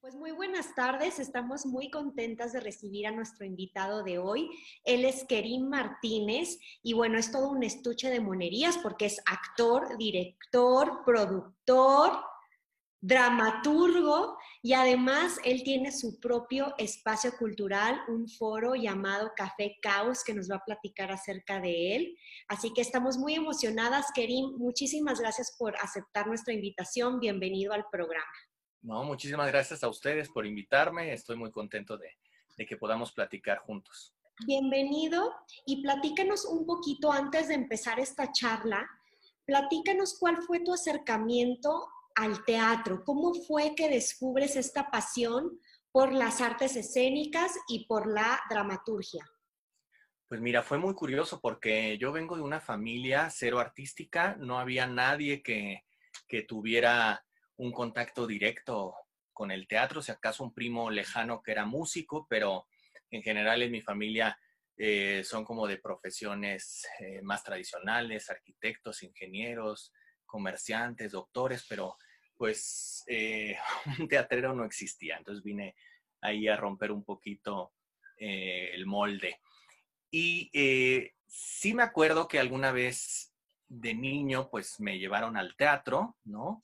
[0.02, 4.50] Pues muy buenas tardes, estamos muy contentas de recibir a nuestro invitado de hoy.
[4.84, 9.98] Él es Kerim Martínez y bueno, es todo un estuche de monerías porque es actor,
[10.00, 12.24] director, productor,
[13.02, 20.34] dramaturgo y además él tiene su propio espacio cultural, un foro llamado Café Caos que
[20.34, 22.18] nos va a platicar acerca de él.
[22.48, 24.58] Así que estamos muy emocionadas, Kerim.
[24.58, 27.20] Muchísimas gracias por aceptar nuestra invitación.
[27.20, 28.26] Bienvenido al programa.
[28.82, 31.14] No, muchísimas gracias a ustedes por invitarme.
[31.14, 32.10] Estoy muy contento de,
[32.58, 34.14] de que podamos platicar juntos.
[34.46, 35.34] Bienvenido
[35.66, 38.88] y platícanos un poquito antes de empezar esta charla.
[39.46, 43.04] Platícanos cuál fue tu acercamiento al teatro?
[43.06, 45.60] ¿Cómo fue que descubres esta pasión
[45.92, 49.26] por las artes escénicas y por la dramaturgia?
[50.28, 54.86] Pues mira, fue muy curioso porque yo vengo de una familia cero artística, no había
[54.88, 55.86] nadie que,
[56.28, 57.24] que tuviera
[57.56, 58.94] un contacto directo
[59.32, 62.68] con el teatro, si acaso un primo lejano que era músico, pero
[63.12, 64.38] en general en mi familia
[64.76, 69.94] eh, son como de profesiones eh, más tradicionales, arquitectos, ingenieros,
[70.26, 71.96] comerciantes, doctores, pero
[72.38, 73.58] pues eh,
[74.00, 75.18] un teatrero no existía.
[75.18, 75.76] Entonces vine
[76.22, 77.74] ahí a romper un poquito
[78.18, 79.40] eh, el molde.
[80.10, 83.34] Y eh, sí me acuerdo que alguna vez
[83.68, 86.64] de niño, pues me llevaron al teatro, ¿no?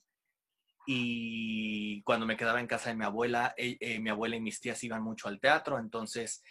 [0.86, 3.54] Y cuando me quedaba en casa de mi abuela,
[4.00, 6.42] mi abuela y mis tías iban mucho al teatro, entonces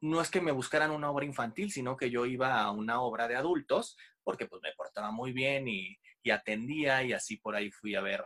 [0.00, 3.26] no es que me buscaran una obra infantil, sino que yo iba a una obra
[3.26, 5.98] de adultos, porque pues me portaba muy bien y
[6.30, 8.24] atendía y así por ahí fui a ver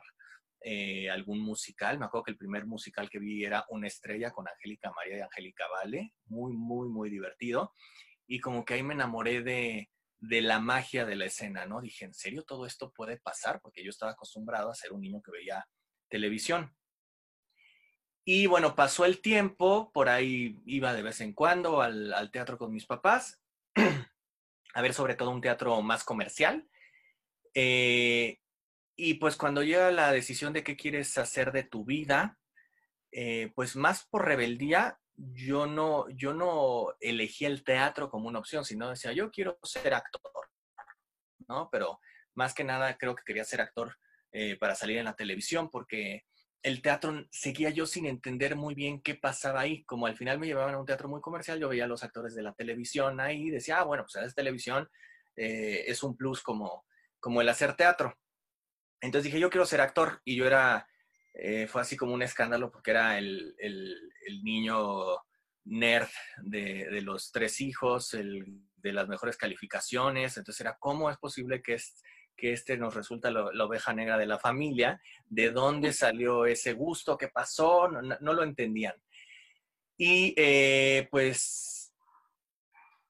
[0.60, 1.98] eh, algún musical.
[1.98, 5.20] Me acuerdo que el primer musical que vi era Una estrella con Angélica María y
[5.20, 6.14] Angélica Vale.
[6.26, 7.72] Muy, muy, muy divertido.
[8.26, 11.80] Y como que ahí me enamoré de, de la magia de la escena, ¿no?
[11.80, 13.60] Dije, ¿en serio todo esto puede pasar?
[13.60, 15.66] Porque yo estaba acostumbrado a ser un niño que veía
[16.08, 16.75] televisión.
[18.25, 22.72] Y bueno, pasó el tiempo, por ahí iba de vez en cuando al, teatro con
[22.72, 23.40] mis papás,
[24.75, 26.69] a ver sobre todo un teatro más comercial.
[27.54, 28.38] Eh,
[29.00, 32.36] y pues cuando llega la decisión de qué quieres hacer de tu vida,
[33.12, 38.64] eh, pues más por rebeldía, yo no, yo no elegí el teatro como una opción,
[38.64, 40.50] sino decía, yo quiero ser actor,
[41.47, 41.69] ¿no?
[41.70, 42.00] Pero
[42.34, 43.97] más que nada creo que quería ser actor
[44.32, 46.25] eh, para salir en la televisión, porque
[46.64, 49.84] el teatro seguía yo sin entender muy bien qué pasaba ahí.
[49.84, 52.34] Como al final me llevaban a un teatro muy comercial, yo veía a los actores
[52.34, 54.88] de la televisión ahí y decía, ah, bueno, pues es televisión,
[55.37, 56.84] eh, es un plus como,
[57.20, 58.19] como el hacer teatro.
[59.00, 60.88] Entonces dije, yo quiero ser actor y yo era,
[61.34, 63.54] eh, fue así como un escándalo porque era el,
[64.42, 65.16] niño
[65.64, 66.09] nerd
[66.42, 71.75] de, los tres hijos, el, de las mejores calificaciones, entonces era, ¿cómo es posible que,
[71.75, 72.03] es,
[72.37, 75.00] que este nos resulta la oveja negra de la familia?
[75.26, 77.19] ¿De dónde salió ese gusto?
[77.19, 77.88] ¿Qué pasó?
[77.88, 78.94] No, lo entendían.
[79.97, 81.92] Y eh, pues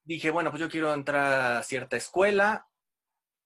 [0.03, 2.67] dije, bueno, pues yo quiero entrar a cierta escuela.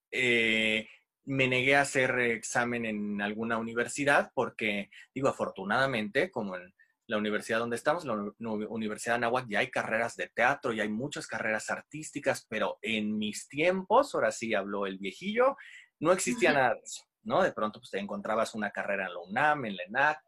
[0.09, 0.87] Eh,
[1.25, 6.73] me negué a hacer examen en alguna universidad porque, digo, afortunadamente, como en
[7.07, 8.15] la universidad donde estamos, la
[8.49, 13.17] Universidad de Anáhuac, ya hay carreras de teatro y hay muchas carreras artísticas, pero en
[13.17, 15.57] mis tiempos, ahora sí habló el viejillo,
[15.99, 17.43] no existía nada de eso, ¿no?
[17.43, 20.19] De pronto pues te encontrabas una carrera en la UNAM, en la ENAC,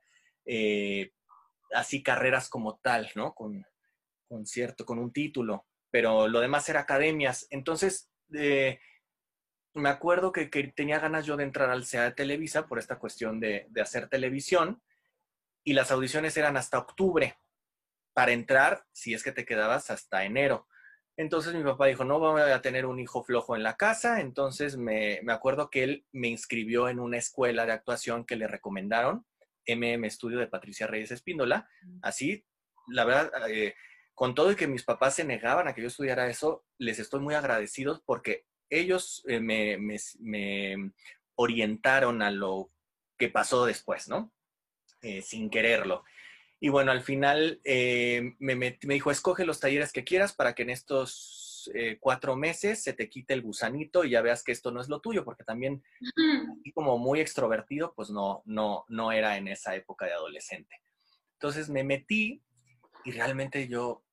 [0.45, 1.11] eh,
[1.73, 3.34] así carreras como tal, ¿no?
[3.34, 3.66] Con,
[4.28, 7.47] con cierto, con un título, pero lo demás era academias.
[7.49, 8.79] Entonces, eh,
[9.75, 13.39] me acuerdo que, tenía ganas yo de entrar al CEA de Televisa por esta cuestión
[13.39, 14.81] de, hacer televisión
[15.63, 17.37] y las audiciones eran hasta octubre
[18.13, 20.67] para entrar, si es que te quedabas hasta enero.
[21.17, 24.77] Entonces mi papá dijo, no voy a tener un hijo flojo en la casa, entonces
[24.77, 29.25] me, acuerdo que él me inscribió en una escuela de actuación que le recomendaron,
[29.67, 31.69] MM Estudio de Patricia Reyes Espíndola.
[32.01, 32.45] Así,
[32.87, 33.75] la verdad, eh,
[34.13, 37.19] con todo y que mis papás se negaban a que yo estudiara eso, les estoy
[37.19, 40.91] muy agradecidos porque ellos eh, me,
[41.35, 42.72] orientaron a lo
[43.17, 44.32] que pasó después, ¿no?
[45.02, 46.03] Eh, sin quererlo.
[46.59, 50.64] Y bueno, al final eh, me, me, dijo, escoge los talleres que quieras para que
[50.64, 51.41] en estos
[52.00, 55.02] cuatro meses se te quite el gusanito y ya veas que esto no es lo
[55.02, 55.82] tuyo, porque también
[56.76, 60.79] como muy extrovertido, pues no, no, no era en esa época de adolescente.
[61.34, 62.44] Entonces me metí
[63.03, 64.04] y realmente yo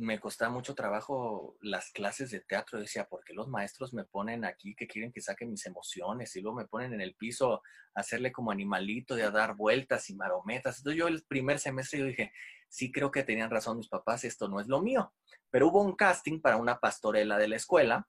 [0.00, 2.80] me costaba mucho trabajo las clases de teatro.
[2.80, 6.34] Decía, ¿por qué los maestros me ponen aquí que quieren que saque mis emociones?
[6.34, 7.62] Y luego me ponen en el piso
[7.94, 10.78] a hacerle como animalito, de a dar vueltas y marometas.
[10.78, 12.32] Entonces yo el primer semestre yo dije,
[12.68, 15.12] sí creo que tenían razón mis papás, esto no es lo mío.
[15.50, 18.08] Pero hubo un casting para una pastorela de la escuela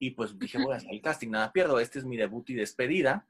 [0.00, 2.54] y pues dije, voy a hacer el casting, nada pierdo, este es mi debut y
[2.54, 3.28] despedida.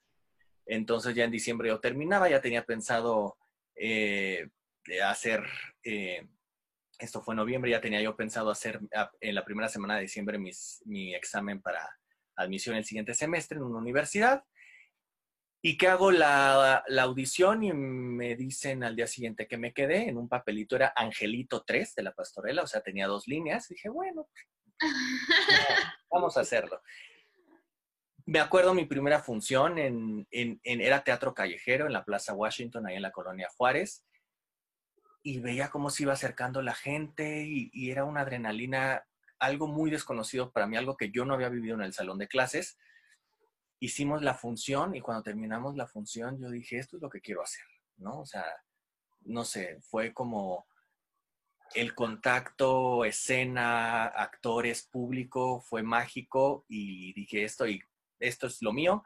[0.64, 3.36] Entonces ya en diciembre yo terminaba, ya tenía pensado
[3.74, 4.48] eh,
[5.04, 5.44] hacer...
[5.82, 6.26] Eh,
[6.98, 8.80] esto fue en noviembre, ya tenía yo pensado hacer
[9.20, 11.88] en la primera semana de diciembre mi examen para
[12.36, 14.44] admisión el siguiente semestre en una universidad.
[15.62, 17.64] ¿Y qué hago la, audición?
[17.64, 21.94] Y me dicen al día siguiente que me quedé en un papelito, era Angelito 3
[21.96, 23.68] de la pastorela, o sea, tenía dos líneas.
[23.68, 24.28] dije, bueno,
[26.10, 26.80] vamos a hacerlo.
[28.26, 32.96] Me acuerdo mi primera función en, en, era teatro callejero en la Plaza Washington, ahí
[32.96, 34.04] en la colonia Juárez
[35.26, 39.08] y veía cómo se iba acercando la gente y, era una adrenalina,
[39.40, 42.28] algo muy desconocido para mí, algo que yo no había vivido en el salón de
[42.28, 42.78] clases.
[43.80, 47.42] Hicimos la función y cuando terminamos la función yo dije, esto es lo que quiero
[47.42, 47.64] hacer,
[47.96, 48.20] ¿no?
[48.20, 48.44] O sea,
[49.22, 50.68] no sé, fue como
[51.74, 57.82] el contacto, escena, actores, público, fue mágico y dije esto y
[58.20, 59.02] esto es lo mío.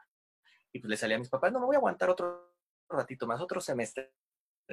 [0.71, 2.53] Y pues le salí a mis papás, no me voy a aguantar otro
[2.87, 4.13] ratito más, otro semestre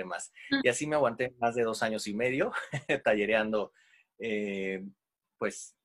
[0.04, 0.32] más.
[0.50, 0.60] Mm.
[0.64, 2.52] Y así me aguanté más de dos años y medio
[3.04, 3.72] tallereando,
[4.18, 4.84] eh,
[5.38, 5.76] pues,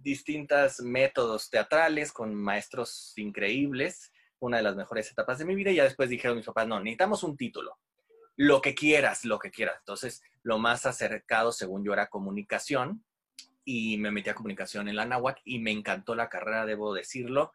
[0.00, 5.70] distintos métodos teatrales con maestros increíbles, una de las mejores etapas de mi vida.
[5.70, 7.78] Y ya después dijeron mis papás, no, necesitamos un título.
[8.36, 9.76] Lo que quieras, lo que quieras.
[9.80, 13.04] Entonces, lo más acercado, según yo, era comunicación.
[13.64, 17.52] Y me metí a comunicación en la NAWAC y me encantó la carrera, debo decirlo,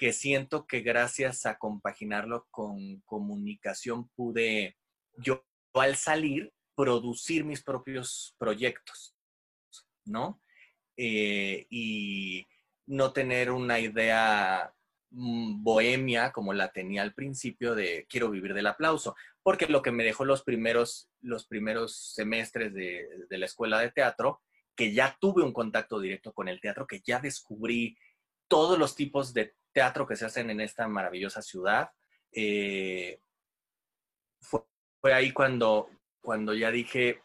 [0.00, 4.78] que siento que gracias a compaginarlo con comunicación pude
[5.18, 5.44] yo
[5.74, 9.14] al salir producir mis propios proyectos,
[10.04, 10.40] ¿no?
[10.96, 12.46] Eh, y
[12.86, 14.74] no tener una idea
[15.10, 19.92] mm, bohemia como la tenía al principio de quiero vivir del aplauso, porque lo que
[19.92, 24.40] me dejó los primeros, los primeros semestres de, la escuela de teatro,
[24.74, 27.96] que ya tuve un contacto directo con el teatro, que ya descubrí
[28.48, 31.90] todos los tipos de teatro que se hacen en esta maravillosa ciudad,
[32.32, 33.20] eh,
[34.40, 34.62] fue
[35.00, 35.88] fue ahí cuando,
[36.20, 37.22] cuando ya dije,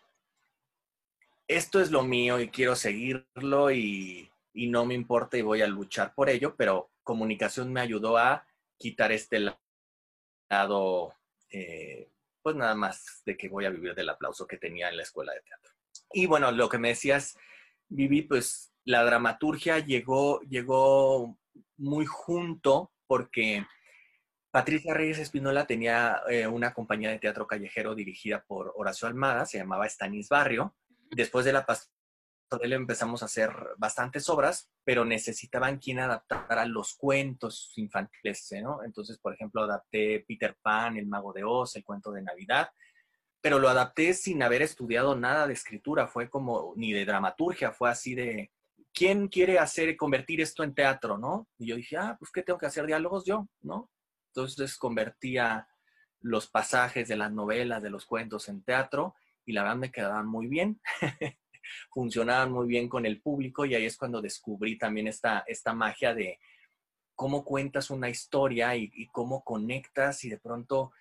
[1.47, 6.13] esto es lo mío y quiero seguirlo y, no me importa y voy a luchar
[6.15, 9.53] por ello, pero comunicación me ayudó a quitar este
[10.49, 11.13] lado,
[11.51, 12.09] eh,
[12.41, 15.33] pues nada más de que voy a vivir del aplauso que tenía en la escuela
[15.33, 15.73] de teatro.
[16.13, 17.37] Y bueno, lo que me decías,
[17.89, 21.37] Vivi, pues la dramaturgia llegó, llegó
[21.77, 23.65] muy junto porque
[24.55, 29.57] Patricia Reyes Espinola tenía eh, una compañía de teatro callejero dirigida por Horacio Almada, se
[29.57, 30.73] llamaba Stanis Barrio.
[31.11, 37.73] Después de la pastorela empezamos a hacer bastantes obras, pero necesitaban quien adaptara los cuentos
[37.75, 38.81] infantiles, ¿no?
[38.81, 42.69] Entonces, por ejemplo, adapté Peter Pan, El Mago de Oz, El Cuento de Navidad,
[43.41, 47.89] pero lo adapté sin haber estudiado nada de escritura, fue como, ni de dramaturgia, fue
[47.89, 48.53] así de,
[48.93, 51.49] ¿quién quiere hacer, convertir esto en teatro, no?
[51.57, 52.85] Y yo dije, ah, pues, ¿qué tengo que hacer?
[52.85, 53.89] Diálogos yo, ¿no?
[54.35, 55.65] Entonces convertía
[56.19, 59.15] los pasajes de las novelas, de los cuentos en teatro
[59.45, 60.81] y la verdad me quedaban muy bien.
[61.89, 66.13] Funcionaban muy bien con el público y ahí es cuando descubrí también esta, esta magia
[66.13, 66.39] de
[67.15, 70.91] cómo cuentas una historia y, cómo conectas y de pronto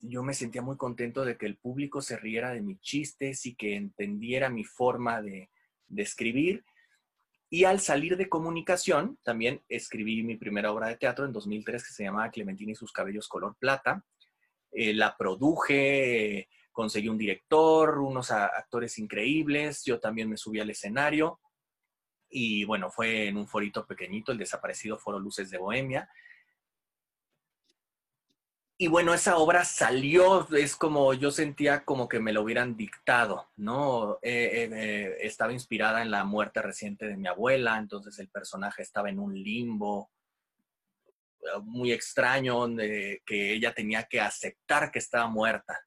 [0.00, 3.54] yo me sentía muy contento de que el público se riera de mis chistes y
[3.54, 5.48] que entendiera mi forma de,
[5.86, 6.64] de escribir
[7.54, 11.92] y al salir de comunicación, también escribí mi primera obra de teatro en 2003 que
[11.92, 14.04] se llamaba Clementina y sus cabellos color plata.
[14.72, 21.38] Eh, la produje, conseguí un director, unos actores increíbles, yo también me subí al escenario
[22.28, 26.10] y bueno, fue en un forito pequeñito, el desaparecido Foro Luces de Bohemia.
[28.76, 33.48] Y bueno, esa obra salió, es como yo sentía como que me lo hubieran dictado,
[33.56, 34.18] ¿no?
[34.20, 39.10] Eh, eh, estaba inspirada en la muerte reciente de mi abuela, entonces el personaje estaba
[39.10, 40.10] en un limbo
[41.40, 45.80] eh, muy extraño, que ella tenía que aceptar que estaba muerta,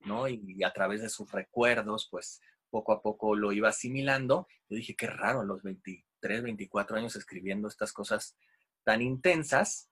[0.00, 0.26] ¿no?
[0.26, 4.48] Y, a través de sus recuerdos, pues poco a poco lo iba asimilando.
[4.70, 8.38] Yo dije, qué raro, los 23, 24 años escribiendo estas cosas
[8.84, 9.91] tan intensas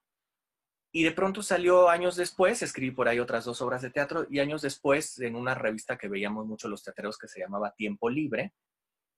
[0.92, 4.40] Y de pronto salió años después, escribí por ahí otras dos obras de teatro, y
[4.40, 8.54] años después, en una revista que veíamos mucho los teatreros que se llamaba Tiempo Libre,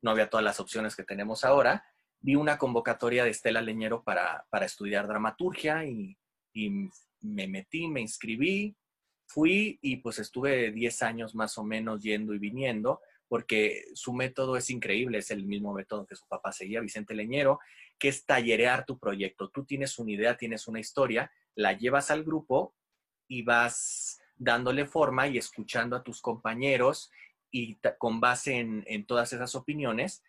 [0.02, 1.84] no había todas las opciones que tenemos ahora,
[2.20, 6.16] vi una convocatoria de Estela Leñero para, estudiar dramaturgia y,
[6.52, 6.88] y,
[7.20, 8.76] me metí, me inscribí,
[9.26, 14.56] fui y pues estuve 10 años más o menos yendo y viniendo, porque su método
[14.56, 17.60] es increíble, es el mismo método que su papá seguía, Vicente Leñero,
[17.98, 19.48] que es tallerear tu proyecto.
[19.50, 22.74] Tú tienes una idea, tienes una historia, la llevas al grupo
[23.28, 27.10] y vas dándole forma y escuchando a tus compañeros
[27.50, 30.22] y con base en, todas esas opiniones,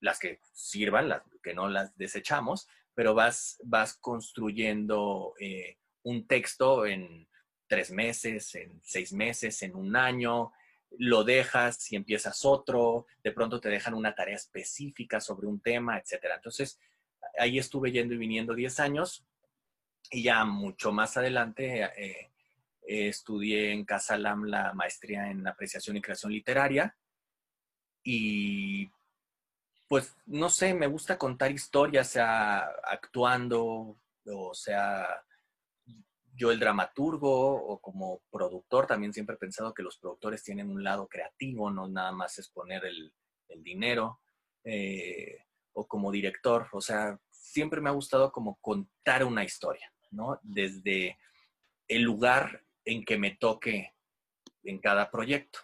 [0.00, 6.84] las que sirvan, las que no las desechamos, pero vas, vas construyendo eh, un texto
[6.84, 7.28] en
[7.68, 10.52] tres meses, en seis meses, en un año,
[10.98, 15.98] lo dejas y empiezas otro, de pronto te dejan una tarea específica sobre un tema,
[15.98, 16.24] etc.
[16.34, 16.80] Entonces,
[17.38, 19.24] ahí estuve yendo y viniendo 10 años
[20.10, 22.30] y ya mucho más adelante eh,
[22.82, 26.96] estudié en Casa Lam la maestría en apreciación y creación literaria.
[28.02, 28.90] Y
[29.88, 35.06] pues no sé, me gusta contar historias, sea actuando o sea
[36.38, 40.84] yo el dramaturgo o como productor, también siempre he pensado que los productores tienen un
[40.84, 43.12] lado creativo, no nada más es poner el,
[43.62, 44.20] dinero,
[44.62, 50.40] eh, o como director, o sea, siempre me ha gustado como contar una historia, ¿no?
[50.42, 51.18] Desde
[51.88, 53.94] el lugar en que me toque
[54.64, 55.60] en cada proyecto.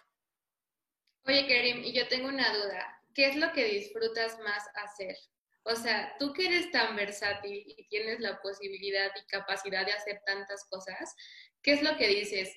[1.25, 3.01] Oye, Kerim, y yo tengo una duda.
[3.13, 5.15] ¿Qué es lo que disfrutas más hacer?
[5.63, 10.21] O sea, tú que eres tan versátil y tienes la posibilidad y capacidad de hacer
[10.25, 11.15] tantas cosas,
[11.63, 12.55] ¿qué es lo que dices?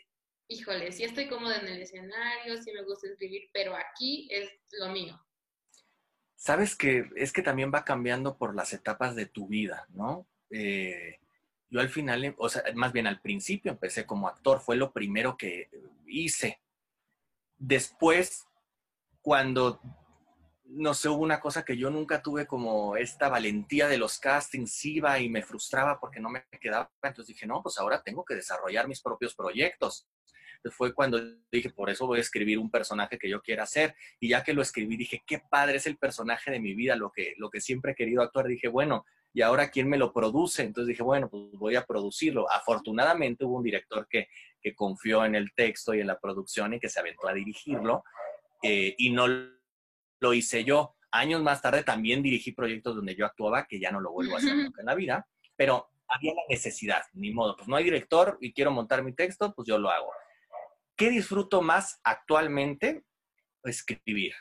[0.48, 4.90] Híjole, sí estoy cómoda en el escenario, sí me gusta escribir, pero aquí es lo
[4.90, 5.18] mío.
[6.36, 10.28] Sabes que es que también va cambiando por las etapas de tu vida, ¿no?
[10.50, 11.18] Eh,
[11.70, 15.36] yo al final, o sea, más bien al principio empecé como actor, fue lo primero
[15.36, 15.70] que
[16.06, 16.60] hice.
[17.58, 18.46] Después,
[19.20, 19.80] cuando
[20.68, 24.84] no sé, hubo una cosa que yo nunca tuve como esta valentía de los castings,
[24.84, 26.90] iba y me frustraba porque no me quedaba.
[27.02, 30.06] Entonces dije, no, pues ahora tengo que desarrollar mis propios proyectos.
[30.70, 31.18] Fue cuando
[31.50, 33.94] dije, por eso voy a escribir un personaje que yo quiera hacer.
[34.20, 37.12] Y ya que lo escribí, dije, qué padre es el personaje de mi vida, lo
[37.12, 38.46] que, lo que siempre he querido actuar.
[38.46, 40.62] Dije, bueno, ¿y ahora quién me lo produce?
[40.62, 42.50] Entonces dije, bueno, pues voy a producirlo.
[42.50, 44.28] Afortunadamente hubo un director que,
[44.60, 48.04] que confió en el texto y en la producción y que se aventó a dirigirlo.
[48.62, 50.96] Eh, y no lo hice yo.
[51.10, 54.38] Años más tarde también dirigí proyectos donde yo actuaba, que ya no lo vuelvo a
[54.38, 58.38] hacer nunca en la vida, pero había la necesidad, ni modo, pues no hay director
[58.40, 60.10] y quiero montar mi texto, pues yo lo hago.
[60.96, 63.04] ¿Qué disfruto más actualmente?
[63.62, 64.34] Escribir.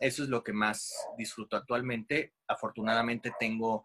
[0.00, 2.34] Eso es lo que más disfruto actualmente.
[2.48, 3.84] Afortunadamente tengo,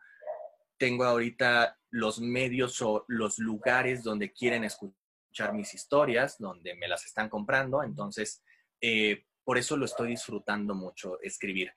[0.78, 7.06] tengo ahorita los medios o los lugares donde quieren escuchar mis historias, donde me las
[7.06, 7.84] están comprando.
[7.84, 8.44] Entonces,
[8.82, 11.72] eh, por eso lo estoy disfrutando mucho escribir.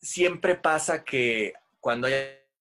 [0.00, 2.14] Siempre pasa que cuando hay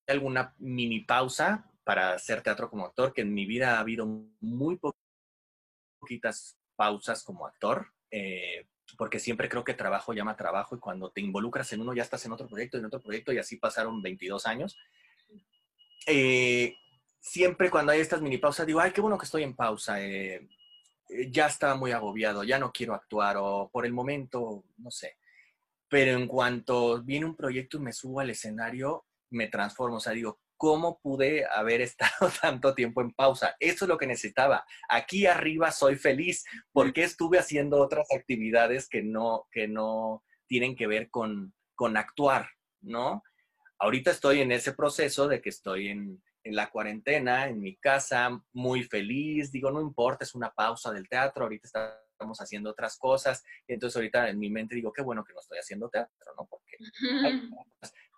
[0.08, 4.06] alguna mini pausa para hacer teatro como actor, que en mi vida ha habido
[4.40, 4.80] muy
[6.00, 11.22] poquitas pausas como actor, eh, porque siempre creo que trabajo llama trabajo y cuando te
[11.22, 14.46] involucras en uno ya estás en otro proyecto, en otro proyecto y así pasaron 22
[14.46, 14.78] años.
[16.06, 16.76] Eh,
[17.20, 20.02] siempre cuando hay estas mini pausas digo, ay, qué bueno que estoy en pausa.
[20.02, 20.48] Eh,
[21.10, 25.18] eh, ya estaba muy agobiado, ya no quiero actuar o por el momento, no sé.
[25.90, 29.98] Pero en cuanto viene un proyecto y me subo al escenario, me transformo.
[29.98, 33.56] O sea, digo, ¿cómo pude haber estado tanto tiempo en pausa?
[33.60, 34.66] Eso es lo que necesitaba.
[34.90, 40.88] Aquí arriba soy feliz porque estuve haciendo otras actividades que no, que no tienen que
[40.88, 42.50] ver con, con actuar,
[42.82, 43.24] ¿no?
[43.80, 48.42] Ahorita estoy en ese proceso de que estoy en, en la cuarentena, en mi casa,
[48.54, 49.52] muy feliz.
[49.52, 51.68] Digo, no importa, es una pausa del teatro, ahorita
[52.12, 53.44] estamos haciendo otras cosas.
[53.68, 56.48] Y entonces ahorita en mi mente digo, qué bueno que no estoy haciendo teatro, ¿no?
[56.48, 56.78] Porque...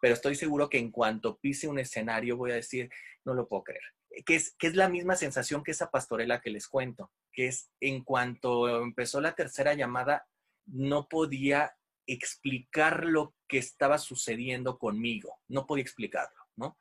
[0.02, 2.90] Pero estoy seguro que en cuanto pise un escenario voy a decir,
[3.26, 3.84] no lo puedo creer.
[4.26, 7.70] Que es, que es la misma sensación que esa pastorela que les cuento, que es
[7.80, 10.26] en cuanto empezó la tercera llamada,
[10.66, 11.76] no podía
[12.14, 16.78] explicar lo que estaba sucediendo conmigo, no podía explicarlo, ¿no?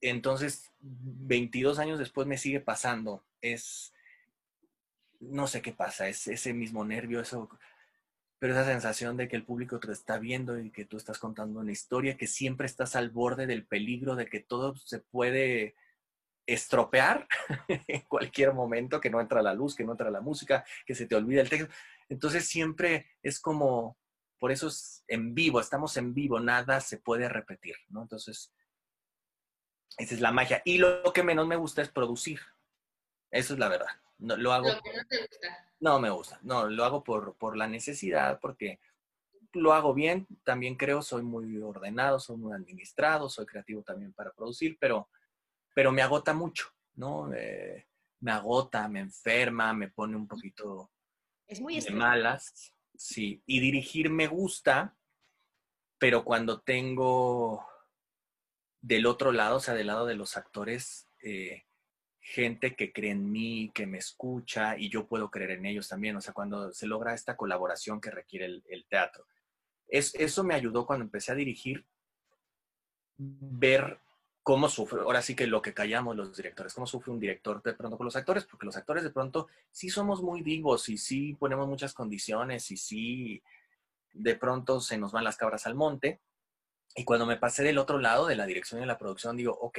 [0.00, 3.24] entonces, 22 años después me sigue pasando.
[3.42, 3.92] Es,
[5.20, 7.50] no sé qué pasa, es ese mismo nervio, eso,
[8.38, 11.60] pero esa sensación de que el público te está viendo y que tú estás contando
[11.60, 15.74] una historia, que siempre estás al borde del peligro de que todo se puede
[16.46, 17.28] estropear
[17.68, 21.06] en cualquier momento, que no entra la luz, que no entra la música, que se
[21.06, 21.70] te olvida el texto.
[22.08, 23.98] Entonces siempre es como,
[24.40, 28.02] por eso es en vivo, estamos en vivo, nada se puede repetir, ¿no?
[28.02, 28.52] Entonces
[29.98, 30.62] esa es la magia.
[30.64, 32.40] Y lo, que menos me gusta es producir.
[33.30, 33.90] Eso es la verdad.
[34.18, 34.68] No, lo hago.
[34.68, 35.74] Lo que no te gusta.
[35.78, 36.38] No me gusta.
[36.42, 38.80] No, lo hago por, por la necesidad, porque
[39.52, 40.26] lo hago bien.
[40.42, 45.10] También creo, soy muy ordenado, soy muy administrado, soy creativo también para producir, pero,
[45.74, 47.32] pero me agota mucho, ¿no?
[47.34, 47.86] Eh,
[48.20, 50.90] me agota, me enferma, me pone un poquito
[51.46, 52.72] es muy de malas.
[53.00, 54.94] Sí, y dirigir me gusta,
[55.96, 57.66] pero cuando tengo
[58.82, 61.64] del otro lado, o sea, del lado de los actores, eh,
[62.20, 66.14] gente que cree en mí, que me escucha y yo puedo creer en ellos también,
[66.16, 69.24] o sea, cuando se logra esta colaboración que requiere el, teatro.
[69.88, 71.86] Es, eso me ayudó cuando empecé a dirigir,
[73.16, 73.98] ver
[74.42, 77.74] cómo sufre, ahora sí que lo que callamos los directores, cómo sufre un director de
[77.74, 81.34] pronto con los actores, porque los actores de pronto sí somos muy vivos y sí
[81.34, 83.42] ponemos muchas condiciones y sí
[84.12, 86.20] de pronto se nos van las cabras al monte.
[86.96, 89.78] Y cuando me pasé del otro lado de la dirección y la producción, digo, ok,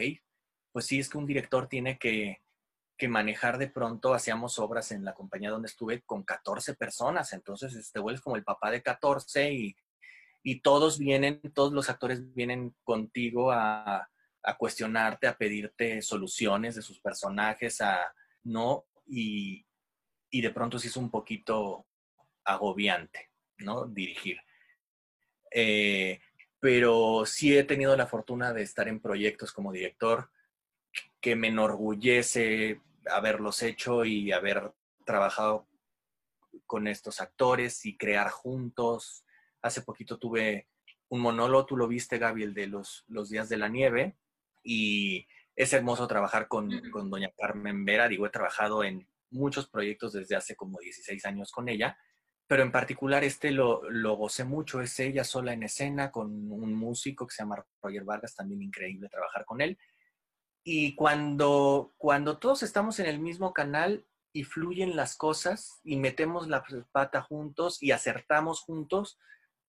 [0.72, 2.42] pues sí es que un director tiene que,
[2.98, 7.74] que manejar de pronto, hacíamos obras en la compañía donde estuve con 14 personas, entonces
[7.74, 9.76] te este, vuelves como el papá de 14 y,
[10.44, 14.10] y todos vienen, todos los actores vienen contigo a,
[14.44, 19.66] a cuestionarte, a pedirte soluciones de sus personajes, a no, y,
[20.30, 21.86] y de pronto sí es un poquito
[22.44, 23.86] agobiante, ¿no?
[23.86, 24.38] Dirigir.
[25.52, 26.20] Eh,
[26.60, 30.30] pero sí he tenido la fortuna de estar en proyectos como director
[31.20, 34.72] que me enorgullece haberlos hecho y haber
[35.06, 35.68] trabajado
[36.66, 39.26] con estos actores y crear juntos.
[39.62, 40.68] Hace poquito tuve
[41.10, 44.16] un monólogo, tú lo viste, Gaby, el de los, los días de la nieve,
[44.64, 48.08] y es hermoso trabajar con, con, doña Carmen Vera.
[48.08, 51.98] Digo, he trabajado en muchos proyectos desde hace como 16 años con ella,
[52.48, 54.82] pero en particular este lo, lo gocé mucho.
[54.82, 59.10] Es ella sola en escena con un músico que se llama Roger Vargas, también increíble
[59.10, 59.78] trabajar con él.
[60.64, 66.48] Y cuando, cuando todos estamos en el mismo canal y fluyen las cosas y metemos
[66.48, 69.18] la pata juntos y acertamos juntos,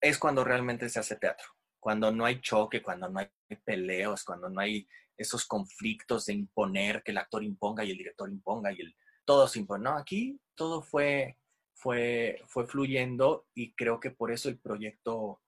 [0.01, 1.47] es cuando realmente se hace teatro
[1.83, 3.27] cuando no hay choque, cuando no hay
[3.65, 4.87] peleos, cuando no hay
[5.17, 9.49] esos conflictos de imponer, que el actor imponga y el director imponga y el, todo
[9.49, 9.83] se impone.
[9.83, 11.37] No, aquí todo fue,
[11.73, 15.41] fue, fue fluyendo y creo que por eso el proyecto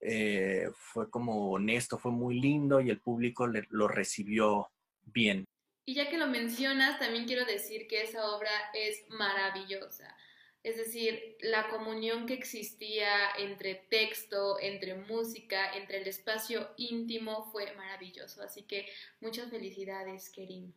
[0.00, 4.70] eh, fue como honesto, fue muy lindo y el público lo recibió
[5.02, 5.44] bien.
[5.86, 10.16] Y ya que lo mencionas, también quiero decir que esa obra es maravillosa.
[10.62, 17.74] Es decir, la comunión que existía entre texto, entre música, entre el espacio íntimo fue
[17.76, 18.42] maravilloso.
[18.42, 18.86] Así que
[19.20, 20.72] muchas felicidades, Kerim.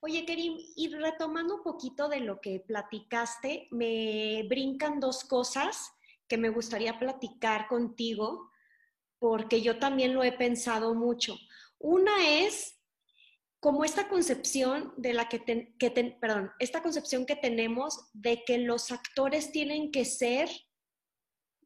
[0.00, 5.94] Oye, Kerim, y retomando un poquito de lo que platicaste, me brincan dos cosas
[6.28, 8.50] que me gustaría platicar contigo,
[9.18, 11.38] porque yo también lo he pensado mucho.
[11.78, 12.73] Una es
[13.64, 15.40] como esta concepción de la que,
[16.20, 20.50] perdón, esta concepción que tenemos de que los actores tienen que ser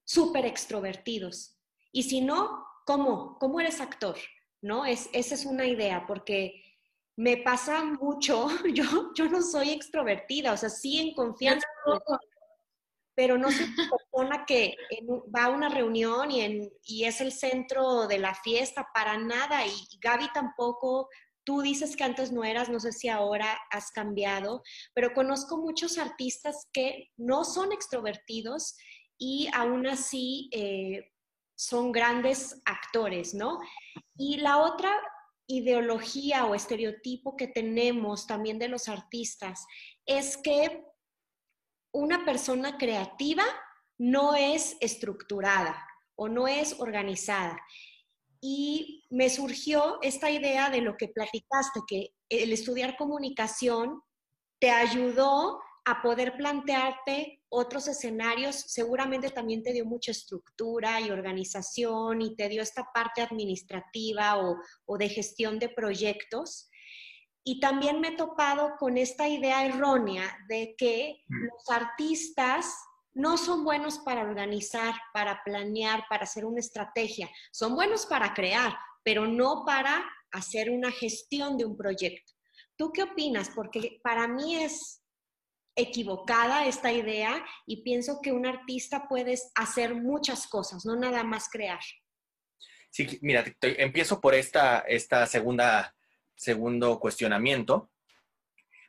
[0.04, 1.58] súper extrovertidos.
[1.90, 3.36] Y si no, ¿cómo?
[3.40, 4.16] ¿Cómo eres actor?
[4.62, 4.86] ¿No?
[4.86, 6.62] Es, esa es una idea, porque
[7.16, 11.66] me pasa mucho, yo, yo no soy extrovertida, o sea, sí en confianza,
[13.16, 14.76] pero no soy una persona que
[15.34, 19.66] va a una reunión y, en, y es el centro de la fiesta, para nada,
[19.66, 21.08] y Gaby tampoco,
[21.48, 25.96] Tú dices que antes no eras, no sé si ahora has cambiado, pero conozco muchos
[25.96, 28.76] artistas que no son extrovertidos
[29.16, 31.10] y aún así eh,
[31.56, 33.60] son grandes actores, ¿no?
[34.18, 34.92] Y la otra
[35.46, 39.64] ideología o estereotipo que tenemos también de los artistas
[40.04, 40.84] es que
[41.94, 43.44] una persona creativa
[43.96, 45.82] no es estructurada
[46.14, 47.58] o no es organizada
[48.40, 54.02] y me surgió esta idea de lo que platicaste, que el estudiar comunicación
[54.60, 62.20] te ayudó a poder plantearte otros escenarios, seguramente también te dio mucha estructura y organización
[62.20, 66.68] y te dio esta parte administrativa o, o de gestión de proyectos.
[67.42, 71.44] Y también me he topado con esta idea errónea de que mm.
[71.46, 72.74] los artistas
[73.18, 77.28] no son buenos para organizar, para planear, para hacer una estrategia.
[77.50, 82.32] Son buenos para crear, pero no para hacer una gestión de un proyecto.
[82.76, 83.50] ¿Tú qué opinas?
[83.50, 85.02] Porque para mí es
[85.74, 91.48] equivocada esta idea y pienso que un artista puede hacer muchas cosas, no nada más
[91.50, 91.80] crear.
[92.90, 95.92] Sí, mira, empiezo por esta, esta segunda,
[96.36, 97.90] segundo cuestionamiento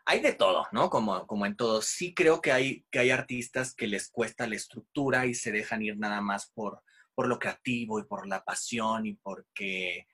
[0.09, 0.89] hay de todo, ¿no?
[0.89, 1.83] Como, como en todo.
[1.83, 5.83] Sí creo que hay, que hay artistas que les cuesta la estructura y se dejan
[5.83, 6.81] ir nada más por,
[7.13, 10.07] por lo creativo y por la pasión y porque,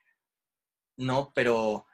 [0.98, 1.86] no, pero,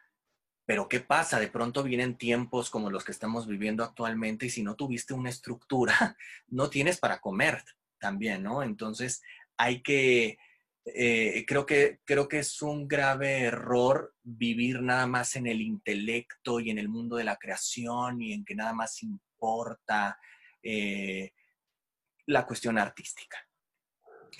[0.66, 1.38] Pero ¿qué pasa?
[1.38, 5.30] De pronto vienen tiempos como los que estamos viviendo actualmente y si no tuviste una
[5.30, 5.94] estructura,
[6.48, 7.62] no tienes para comer
[8.00, 8.64] también, ¿no?
[8.64, 9.22] Entonces
[9.56, 10.38] hay que,
[10.84, 16.58] eh, creo, que, creo que es un grave error vivir nada más en el intelecto
[16.58, 20.18] y en el mundo de la creación y en que nada más importa
[20.62, 21.32] eh,
[22.26, 23.38] la cuestión artística.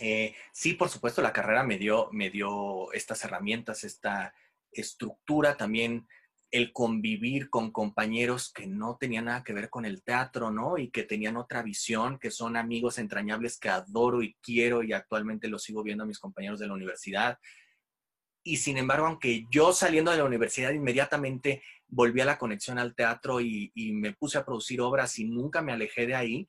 [0.01, 4.35] Eh, sí, por supuesto, la carrera me dio, me dio estas herramientas, esta
[4.71, 6.09] estructura, también
[6.53, 10.77] el convivir con compañeros que no tenían nada que ver con el teatro, ¿no?
[10.77, 15.49] Y que tenían otra visión, que son amigos entrañables que adoro y quiero y actualmente
[15.49, 17.39] los sigo viendo a mis compañeros de la universidad.
[18.45, 22.95] Y sin embargo, aunque yo saliendo de la universidad inmediatamente volví a la conexión al
[22.95, 26.49] teatro y, me puse a producir obras y nunca me alejé de ahí,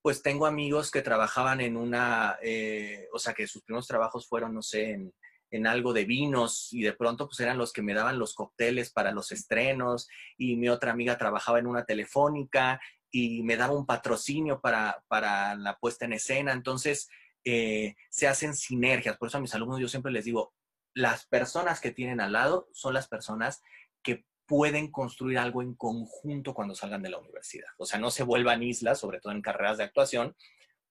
[0.00, 4.54] pues tengo amigos que trabajaban en una, eh, o sea, que sus primeros trabajos fueron,
[4.54, 5.12] no sé, en,
[5.50, 8.90] en algo de vinos y de pronto pues eran los que me daban los cócteles
[8.90, 12.80] para los estrenos y mi otra amiga trabajaba en una telefónica
[13.10, 16.52] y me daba un patrocinio para, para la puesta en escena.
[16.52, 17.08] Entonces
[17.44, 19.16] eh, se hacen sinergias.
[19.16, 20.52] Por eso a mis alumnos yo siempre les digo,
[20.94, 23.62] las personas que tienen al lado son las personas
[24.02, 27.68] que pueden construir algo en conjunto cuando salgan de la universidad.
[27.76, 30.36] O sea, no se vuelvan islas, sobre todo en carreras de actuación,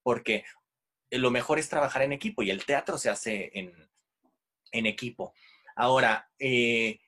[0.04, 0.46] porque
[1.12, 3.74] lo mejor es trabajar en equipo y el teatro se hace en,
[4.72, 5.34] en equipo.
[5.76, 7.00] Ahora, eh,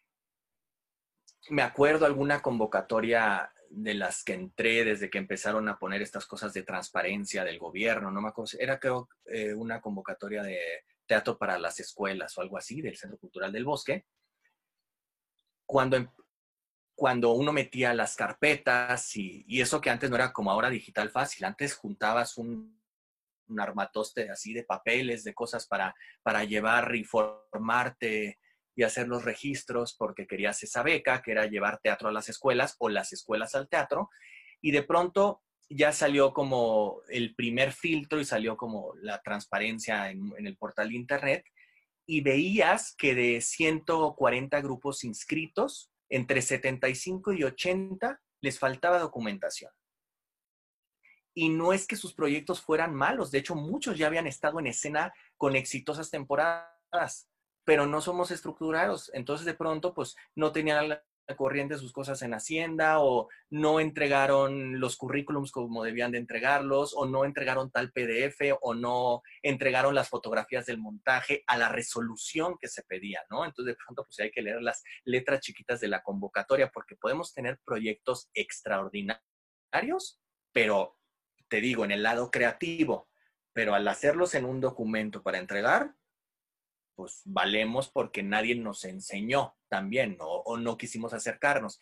[1.50, 6.54] me acuerdo alguna convocatoria de las que entré desde que empezaron a poner estas cosas
[6.54, 10.60] de transparencia del gobierno, no me acuerdo, era creo eh, una convocatoria de
[11.06, 14.06] teatro para las escuelas o algo así, del Centro Cultural del Bosque.
[15.66, 16.08] Cuando, em,
[16.96, 21.10] cuando uno metía las carpetas y, y eso que antes no era como ahora digital
[21.10, 22.79] fácil, antes juntabas un
[23.50, 28.40] un armatoste así de papeles, de cosas para, para llevar y formarte
[28.76, 32.76] y hacer los registros porque querías esa beca, que era llevar teatro a las escuelas
[32.80, 34.10] o las escuelas al teatro.
[34.62, 40.32] Y de pronto ya salió como el primer filtro y salió como la transparencia en,
[40.38, 41.46] en el portal de internet
[42.08, 49.72] y veías que de 140 grupos inscritos, entre 75 y 80 les faltaba documentación.
[51.40, 54.68] Y no es que sus proyectos fueran malos, de hecho muchos ya habían estado en
[54.68, 57.30] escena con exitosas temporadas,
[57.64, 59.10] pero no somos estructurados.
[59.14, 61.02] Entonces de pronto pues no tenían la
[61.38, 67.06] corriente sus cosas en Hacienda o no entregaron los currículums como debían de entregarlos o
[67.06, 72.68] no entregaron tal PDF o no entregaron las fotografías del montaje a la resolución que
[72.68, 73.46] se pedía, ¿no?
[73.46, 77.34] Entonces de pronto pues hay que leer las letras chiquitas de la convocatoria porque podemos
[77.34, 80.20] tener proyectos extraordinarios,
[80.52, 80.99] pero
[81.50, 83.10] te digo, en el lado creativo,
[83.54, 85.96] pero al hacerlos en un documento para entregar,
[86.96, 91.80] pues valemos porque nadie nos enseñó también o no quisimos acercarnos.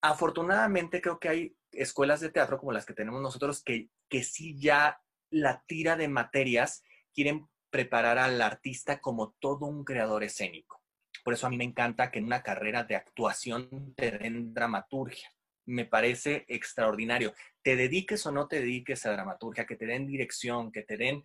[0.00, 4.58] Afortunadamente creo que hay escuelas de teatro como las que tenemos nosotros que, que sí
[4.58, 6.82] ya la tira de materias
[7.14, 10.82] quieren preparar al artista como todo un creador escénico.
[11.24, 15.32] Por eso a mí me encanta que en una carrera de actuación te den dramaturgia
[15.66, 17.34] me parece extraordinario.
[17.62, 21.24] Te dediques o no te dediques a dramaturgia, que te den dirección, que te den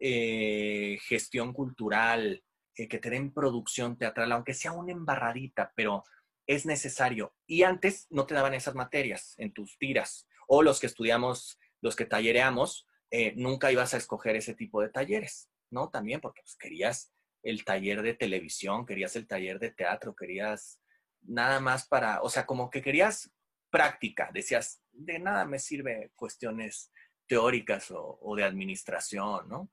[0.00, 2.42] eh, gestión cultural,
[2.76, 6.04] eh, que te den producción teatral, aunque sea una embarradita, pero
[6.46, 7.34] es necesario.
[7.46, 10.26] Y antes no te daban esas materias en tus tiras.
[10.46, 14.90] O los que estudiamos, los que tallereamos, eh, nunca ibas a escoger ese tipo de
[14.90, 15.90] talleres, ¿no?
[15.90, 20.80] También porque pues, querías el taller de televisión, querías el taller de teatro, querías
[21.22, 23.30] nada más para, o sea, como que querías
[23.70, 24.30] práctica.
[24.32, 26.92] Decías, de nada me sirve cuestiones
[27.26, 29.70] teóricas o, de administración, ¿no?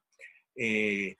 [0.56, 1.18] Eh,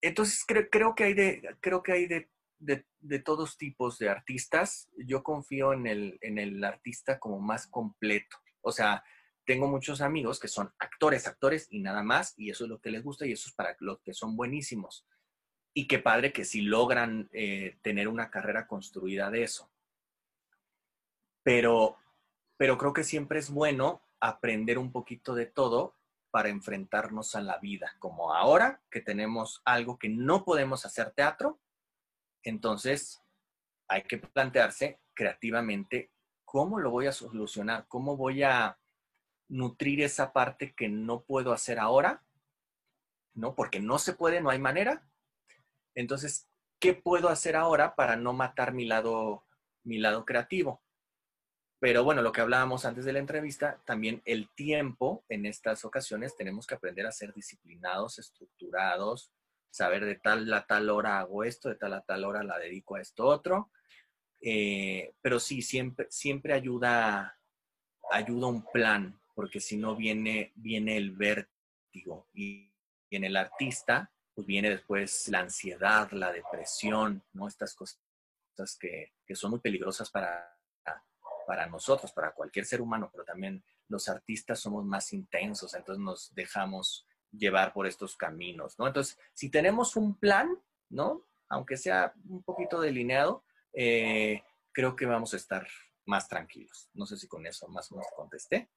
[0.00, 4.88] entonces creo, que hay, de, creo que hay de, todos tipos de artistas.
[4.96, 8.38] Yo confío en el, en el artista como más completo.
[8.62, 9.04] O sea,
[9.44, 12.90] tengo muchos amigos que son actores, actores y nada más, y eso es lo que
[12.90, 15.06] les gusta y eso es para los que son buenísimos.
[15.74, 19.70] Y qué padre que si logran eh, tener una carrera construida de eso
[21.50, 21.98] pero,
[22.56, 25.96] pero creo que siempre es bueno aprender un poquito de todo
[26.30, 31.58] para enfrentarnos a la vida, como ahora que tenemos algo que no podemos hacer teatro,
[32.44, 33.20] entonces
[33.88, 36.12] hay que plantearse creativamente
[36.44, 38.78] cómo lo voy a solucionar, cómo voy a
[39.48, 42.22] nutrir esa parte que no puedo hacer ahora,
[43.34, 43.56] ¿no?
[43.56, 45.04] Porque no se puede, no hay manera.
[45.96, 49.44] Entonces, ¿qué puedo hacer ahora para no matar mi lado,
[49.82, 50.80] mi lado creativo?
[51.80, 56.36] Pero bueno, lo que hablábamos antes de la entrevista, también el tiempo en estas ocasiones
[56.36, 59.32] tenemos que aprender a ser disciplinados, estructurados,
[59.70, 62.96] saber de tal a tal hora hago esto, de tal a tal hora la dedico
[62.96, 63.70] a esto otro.
[64.42, 67.38] Eh, pero sí, siempre, siempre ayuda,
[68.10, 72.70] ayuda un plan, porque si no viene, viene el vértigo y,
[73.10, 77.48] en el artista, pues viene después la ansiedad, la depresión, ¿no?
[77.48, 77.98] Estas cosas
[78.78, 80.59] que, que son muy peligrosas para,
[81.50, 86.32] para nosotros, para cualquier ser humano, pero también los artistas somos más intensos, entonces nos
[86.32, 88.86] dejamos llevar por estos caminos, ¿no?
[88.86, 90.48] Entonces, si tenemos un plan,
[90.90, 91.26] ¿no?
[91.48, 95.66] Aunque sea un poquito delineado, eh, creo que vamos a estar
[96.06, 96.88] más tranquilos.
[96.94, 98.70] No sé si con eso más o menos contesté.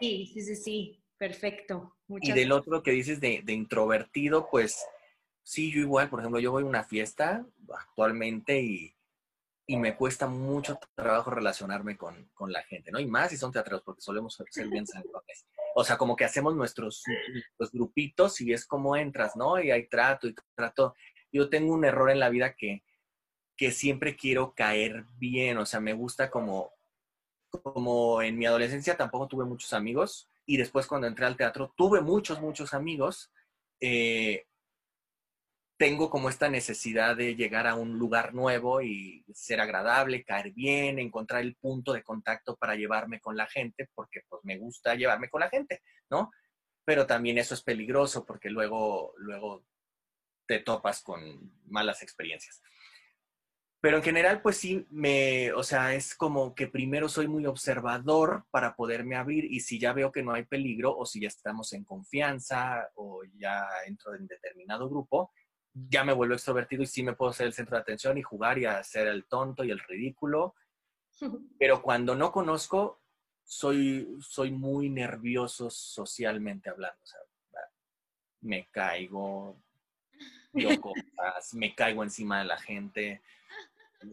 [0.00, 1.96] Sí, sí, sí, sí, perfecto.
[2.08, 4.84] y del otro que dices de, de, introvertido, pues
[5.44, 8.96] sí, yo igual, por ejemplo, yo voy a una fiesta actualmente y,
[9.70, 12.98] y me cuesta mucho trabajo relacionarme con, con, la gente, ¿no?
[12.98, 15.46] Y más si son teatros, porque solemos ser bien sangrones.
[15.76, 19.62] O sea, como que hacemos nuestros, nuestros grupitos y es como entras, ¿no?
[19.62, 20.96] Y hay trato y trato.
[21.30, 22.82] Yo tengo un error en la vida que,
[23.56, 26.72] que siempre quiero caer bien, o sea, me gusta como,
[27.48, 32.00] como en mi adolescencia tampoco tuve muchos amigos y después cuando entré al teatro tuve
[32.00, 33.30] muchos, muchos amigos.
[33.78, 34.48] Eh,
[35.80, 40.98] tengo como esta necesidad de llegar a un lugar nuevo y ser agradable, caer bien,
[40.98, 45.30] encontrar el punto de contacto para llevarme con la gente, porque pues me gusta llevarme
[45.30, 46.32] con la gente, ¿no?
[46.84, 49.64] Pero también eso es peligroso porque luego, luego
[50.46, 52.60] te topas con malas experiencias.
[53.80, 58.44] Pero en general, pues sí, me, o sea, es como que primero soy muy observador
[58.50, 61.72] para poderme abrir y si ya veo que no hay peligro o si ya estamos
[61.72, 65.32] en confianza o ya entro en determinado grupo,
[65.72, 68.58] ya me vuelvo extrovertido y sí me puedo ser el centro de atención y jugar
[68.58, 70.54] y hacer el tonto y el ridículo.
[71.58, 73.02] Pero cuando no conozco,
[73.44, 77.02] soy, soy muy nervioso socialmente hablando.
[77.02, 77.20] O sea,
[78.42, 79.62] me caigo,
[80.80, 83.22] cosas, me caigo encima de la gente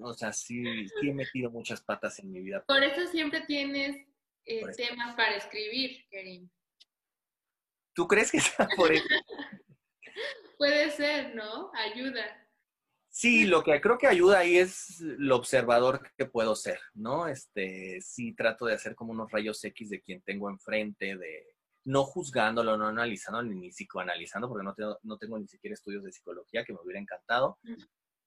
[0.02, 2.64] o sea, sí, sí he metido muchas patas en mi vida.
[2.66, 3.96] Por eso siempre tienes
[4.46, 6.50] eh, temas para escribir, Kerim.
[7.94, 9.06] ¿Tú crees que sea por eso?
[10.58, 11.72] Puede ser, ¿no?
[11.74, 12.26] Ayuda.
[13.10, 17.28] Sí, lo que creo que ayuda ahí es lo observador que puedo ser, ¿no?
[17.28, 22.04] Este, sí trato de hacer como unos rayos X de quien tengo enfrente, de no
[22.04, 26.66] juzgándolo, no analizándolo ni psicoanalizando, porque no tengo, no tengo ni siquiera estudios de psicología,
[26.66, 27.58] que me hubiera encantado,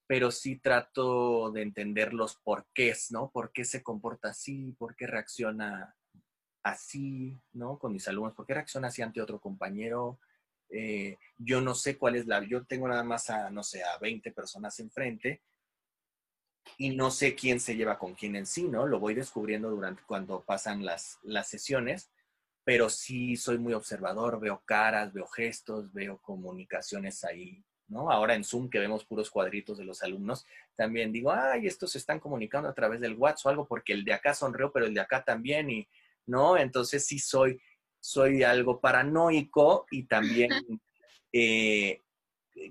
[0.07, 3.31] pero sí trato de entender los porqués, ¿no?
[3.31, 4.75] ¿Por qué se comporta así?
[4.79, 5.95] ¿Por qué reacciona
[6.65, 7.79] así, ¿no?
[7.79, 10.19] Con mis alumnos, ¿por qué reacciona así ante otro compañero?
[10.71, 13.99] Eh, yo no sé cuál es la, yo tengo nada más a, no sé, a
[13.99, 15.43] 20 personas enfrente
[16.79, 18.87] y no sé quién se lleva con quién en sí, ¿no?
[18.87, 22.11] Lo voy descubriendo durante cuando pasan las, las sesiones,
[22.65, 28.11] pero sí soy muy observador, veo caras, veo gestos, veo comunicaciones ahí ¿no?
[28.11, 31.99] Ahora en Zoom que vemos puros cuadritos de los alumnos, también digo, ay, estos se
[31.99, 34.95] están comunicando a través del WhatsApp o algo porque el de acá sonrió, pero el
[34.95, 35.89] de acá también y,
[36.27, 36.57] ¿no?
[36.57, 37.61] Entonces sí soy,
[38.01, 40.51] soy algo paranoico y también
[41.33, 42.03] eh,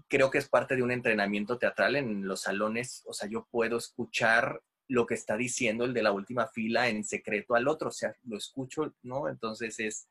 [0.08, 3.78] creo que es parte de un entrenamiento teatral en los salones, o sea, yo puedo
[3.78, 7.92] escuchar lo que está diciendo el de la última fila en secreto al otro, o
[7.92, 9.30] sea, lo escucho, ¿no?
[9.30, 10.10] Entonces es,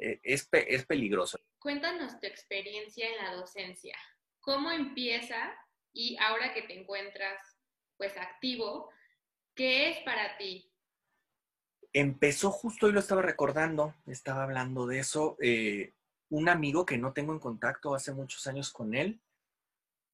[0.00, 1.38] eh, es, es peligroso.
[1.58, 3.96] Cuéntanos tu experiencia en la docencia.
[4.40, 5.54] ¿Cómo empieza
[5.92, 7.38] y ahora que te encuentras
[7.98, 8.90] pues activo,
[9.54, 10.70] qué es para ti?
[11.92, 15.94] Empezó justo, hoy lo estaba recordando, estaba hablando de eso, eh,
[16.28, 19.20] un amigo que no tengo en contacto hace muchos años con él,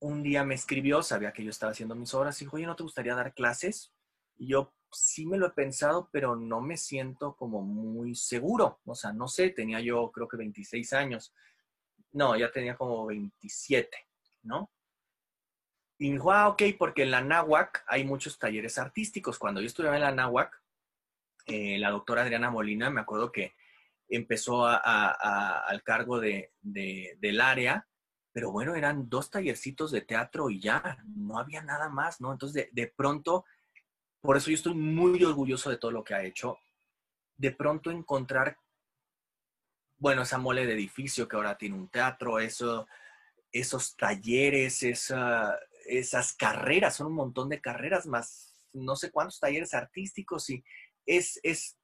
[0.03, 2.77] un día me escribió, sabía que yo estaba haciendo mis obras, y dijo, oye, ¿no
[2.77, 3.93] te gustaría dar clases?
[4.37, 8.81] Y yo sí me lo he pensado, pero no me siento como muy seguro.
[8.85, 11.33] O sea, no sé, tenía yo creo que 26 años.
[12.13, 13.97] No, ya tenía como 27,
[14.43, 14.71] ¿no?
[15.99, 19.39] Y me dijo, ah, ok, porque en la náhuac hay muchos talleres artísticos.
[19.39, 20.62] Cuando yo estudiaba en la náhuac,
[21.47, 23.55] eh, la doctora Adriana Molina, me acuerdo que
[24.09, 27.87] empezó al cargo de, del área,
[28.33, 32.33] pero bueno, eran dos tallercitos de teatro y ya, no había nada más, ¿no?
[32.33, 33.45] Entonces, de, de pronto
[34.23, 36.57] por eso yo estoy muy orgulloso de todo lo que ha hecho.
[37.37, 38.57] De pronto encontrar,
[39.99, 42.87] bueno, esa mole de edificio que ahora tiene un teatro, eso,
[43.51, 50.49] esos talleres, esas carreras, son un montón de carreras más, no sé cuántos talleres artísticos
[50.51, 50.65] y
[51.07, 51.79] es, es,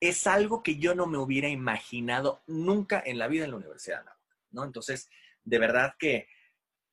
[0.00, 4.04] es algo que yo no me hubiera imaginado nunca en la vida en la universidad,
[4.50, 4.64] ¿no?
[4.64, 5.08] Entonces,
[5.44, 6.28] de verdad que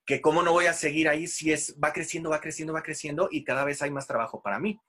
[0.05, 3.29] que cómo no voy a seguir ahí si es, va creciendo, va creciendo, va creciendo
[3.31, 4.79] y cada vez hay más trabajo para mí.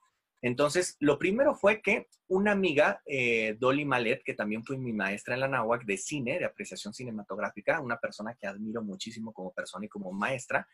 [0.41, 5.33] Entonces, lo primero fue que una amiga, eh, Dolly Malet, que también fue mi maestra
[5.33, 9.85] en la NAWAC de cine, de apreciación cinematográfica, una persona que admiro muchísimo como persona
[9.85, 10.67] y como maestra,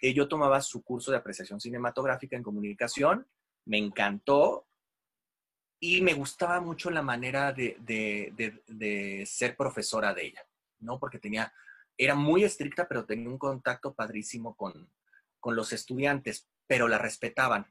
[0.00, 3.26] eh, tomaba su curso de apreciación cinematográfica en comunicación,
[3.64, 4.68] me encantó
[5.80, 10.46] y me gustaba mucho la manera de, de, ser profesora de ella,
[10.80, 10.98] ¿no?
[10.98, 11.52] Porque tenía,
[11.96, 14.92] era muy estricta, pero tenía un contacto padrísimo con,
[15.40, 17.66] con los estudiantes, pero la respetaban.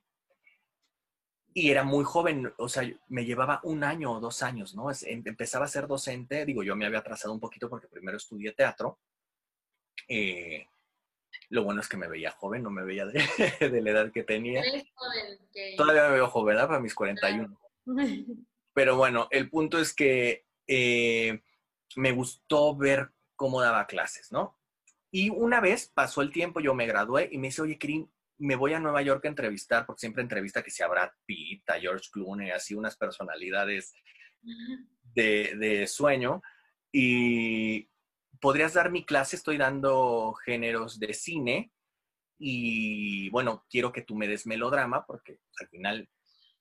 [1.53, 4.89] Y era muy joven, o sea, me llevaba un año o dos años, ¿no?
[4.91, 8.53] Em, empezaba a ser docente, digo, yo me había atrasado un poquito porque primero estudié
[8.53, 8.99] teatro.
[10.07, 10.65] Eh,
[11.49, 13.13] lo bueno es que me veía joven, no me veía de,
[13.81, 14.63] la edad que tenía.
[15.77, 16.67] Todavía me veo joven, ¿verdad?
[16.67, 17.68] Para mis 41.
[18.73, 21.41] Pero bueno, el punto es que eh,
[21.95, 24.57] me gustó ver cómo daba clases, ¿no?
[25.11, 28.55] Y una vez pasó el tiempo, yo me gradué y me dice, oye, Kirin, me
[28.55, 32.09] voy a Nueva York a entrevistar, porque siempre entrevista que se Brad Pitt, a George
[32.11, 33.93] Clooney, así unas personalidades
[35.15, 36.41] de, de sueño.
[36.91, 37.89] Y
[38.39, 41.71] podrías dar mi clase, estoy dando géneros de cine
[42.39, 46.09] y bueno, quiero que tú me des melodrama porque al final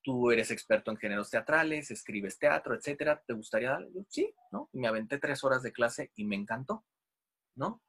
[0.02, 3.22] tú eres experto en géneros teatrales, escribes teatro, etcétera.
[3.26, 3.90] ¿Te gustaría darle?
[4.08, 4.68] sí, ¿no?
[4.72, 6.84] Me aventé tres horas de clase y me encantó,
[7.54, 7.82] ¿no?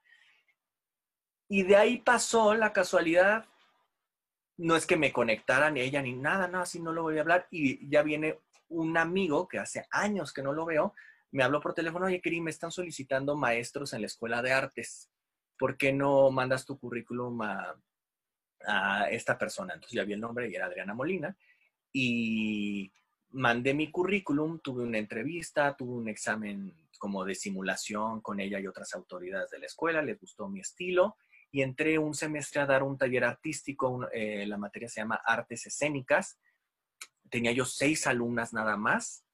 [1.48, 3.46] Y de ahí pasó la casualidad.
[4.58, 7.48] No es que me conectaran ella ni nada, no, así no lo voy a hablar.
[7.50, 10.94] Y ya viene un amigo que hace años que no lo veo,
[11.32, 15.12] me habló por teléfono, oye, Kiri, me están solicitando maestros en la escuela de artes.
[15.58, 17.76] ¿Por qué no mandas tu currículum a,
[19.10, 19.74] esta persona?
[19.74, 21.36] Entonces ya vi el nombre y era Adriana Molina.
[21.92, 22.92] Y
[23.32, 28.68] mandé mi currículum, tuve una entrevista, tuve un examen como de simulación con ella y
[28.68, 31.16] otras autoridades de la escuela, les gustó mi estilo
[31.52, 35.66] y entré un semestre a dar un taller artístico, eh, la materia se llama Artes
[35.66, 36.38] Escénicas.
[37.30, 39.26] Tenía yo seis alumnas nada más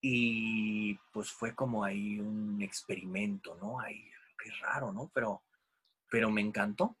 [0.00, 3.80] y pues fue como ahí un experimento, ¿no?
[3.80, 4.02] Ahí,
[4.42, 5.10] qué raro, ¿no?
[5.14, 5.42] Pero,
[6.10, 6.98] pero me encantó.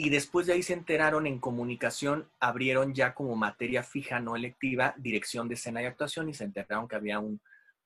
[0.00, 4.94] Y después de ahí se enteraron en comunicación, abrieron ya como materia fija, no electiva,
[4.96, 7.40] dirección de escena y actuación, y se enteraron que había un,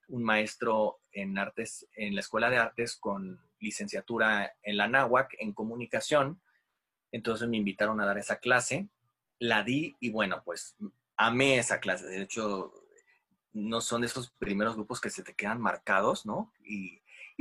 [0.08, 5.54] un maestro en artes, en la Escuela de Artes con licenciatura en la NAWAC en
[5.54, 6.42] comunicación.
[7.12, 8.90] Entonces me invitaron a dar esa clase,
[9.38, 10.76] la di y bueno, pues
[11.16, 12.04] amé esa clase.
[12.04, 12.74] De hecho,
[13.54, 16.52] no son de esos primeros grupos que se te quedan marcados, ¿no?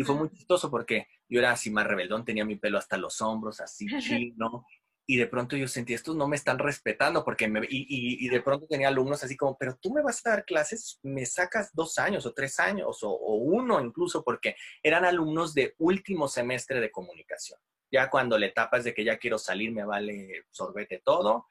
[0.03, 3.59] Fue muy chistoso porque yo era así más rebeldón, tenía mi pelo hasta los hombros,
[3.59, 4.65] así chino,
[5.07, 8.67] y de pronto yo sentí, estos no me están respetando, porque me, y, de pronto
[8.67, 12.25] tenía alumnos así como, pero tú me vas a dar clases, me sacas dos años
[12.25, 17.59] o tres años o, o uno incluso, porque eran alumnos de último semestre de comunicación.
[17.91, 21.47] Ya cuando la etapa es de que ya quiero salir, me vale sorbete todo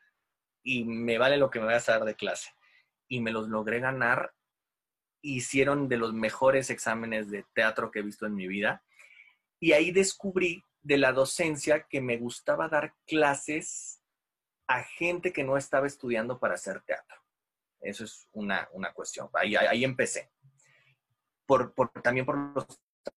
[0.63, 2.51] y me vale lo que me vas a dar de clase.
[3.09, 4.33] Y me los logré ganar
[5.23, 8.83] hicieron de los mejores exámenes de teatro que he visto en mi vida.
[9.59, 14.03] Y ahí descubrí de la docencia que me gustaba dar clases
[14.67, 17.17] a gente que no estaba estudiando para hacer teatro.
[17.81, 19.29] Eso es una, cuestión.
[19.35, 20.31] Ahí, ahí empecé.
[21.47, 22.67] Por, también por los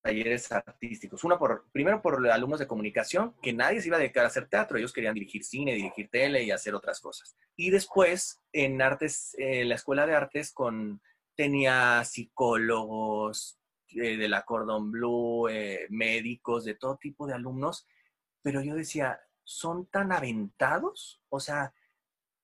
[0.01, 1.23] talleres artísticos.
[1.23, 4.47] Uno, por, primero por alumnos de comunicación, que nadie se iba a dedicar a hacer
[4.47, 7.35] teatro, ellos querían dirigir cine, dirigir tele y hacer otras cosas.
[7.55, 11.01] Y después, en artes, en la escuela de artes, con
[11.35, 17.87] tenía psicólogos eh, de la Cordon Blue, eh, médicos, de todo tipo de alumnos,
[18.41, 21.21] pero yo decía, ¿son tan aventados?
[21.29, 21.73] O sea,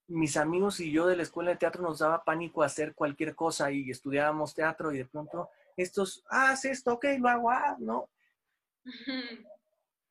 [0.08, 3.72] mis amigos y yo de la escuela de teatro nos daba pánico hacer cualquier cosa
[3.72, 8.10] y estudiábamos teatro y de pronto estos, ah, haz esto, ok, lo hago, ah, ¿no?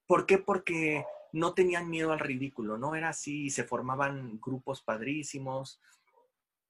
[0.07, 0.39] ¿Por qué?
[0.39, 2.95] Porque no tenían miedo al ridículo, ¿no?
[2.95, 5.81] Era así, se formaban grupos padrísimos.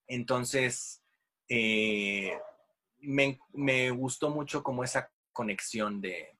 [0.06, 1.02] Entonces,
[1.48, 2.38] eh,
[3.00, 6.36] me, gustó mucho como esa conexión de...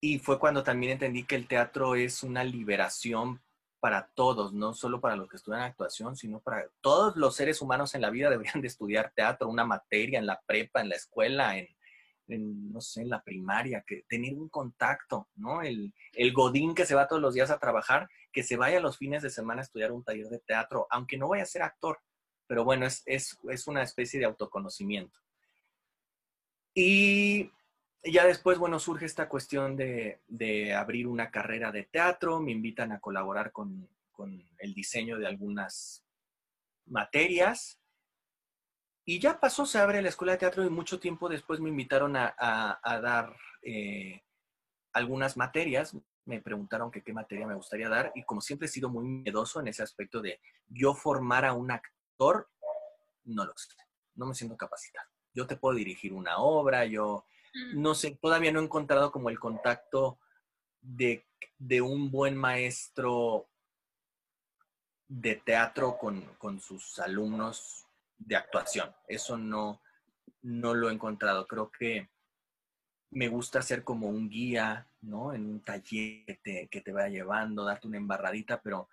[0.00, 3.42] Y fue cuando también entendí que el teatro es una liberación
[3.80, 7.94] para todos, no solo para los que estudian actuación, sino para todos los seres humanos
[7.94, 11.58] en la vida deberían de estudiar teatro, una materia en la prepa, en la escuela,
[11.58, 11.68] en,
[12.72, 15.62] no sé, en la primaria, que tener un contacto, ¿no?
[15.62, 18.98] El, el godín que se va todos los días a trabajar, que se vaya los
[18.98, 21.98] fines de semana a estudiar un taller de teatro, aunque no vaya a ser actor,
[22.48, 25.20] pero bueno, es, una especie de autoconocimiento.
[26.74, 27.50] Y
[28.02, 33.00] ya después, bueno, surge esta cuestión de, abrir una carrera de teatro, me invitan a
[33.00, 33.88] colaborar con,
[34.58, 36.02] el diseño de algunas
[36.86, 37.78] materias.
[39.04, 42.16] Y ya pasó, se abre la escuela de teatro y mucho tiempo después me invitaron
[42.16, 44.22] a, dar eh,
[44.92, 45.96] algunas materias.
[46.24, 49.60] Me preguntaron que qué materia me gustaría dar y como siempre he sido muy miedoso
[49.60, 53.68] en ese aspecto de yo formar a un actor no lo sé,
[54.14, 55.08] no me siento capacitado.
[55.34, 57.80] Yo te puedo dirigir una obra, yo mm.
[57.80, 60.18] no sé, todavía no he encontrado como el contacto
[60.80, 63.48] de de un buen maestro
[65.08, 68.94] de teatro con, con sus alumnos de actuación.
[69.06, 69.80] Eso no,
[70.42, 71.46] no lo he encontrado.
[71.46, 72.10] Creo que
[73.10, 75.32] me gusta ser como un guía, ¿no?
[75.32, 78.88] En un taller que te, que te vaya llevando, darte una embarradita, pero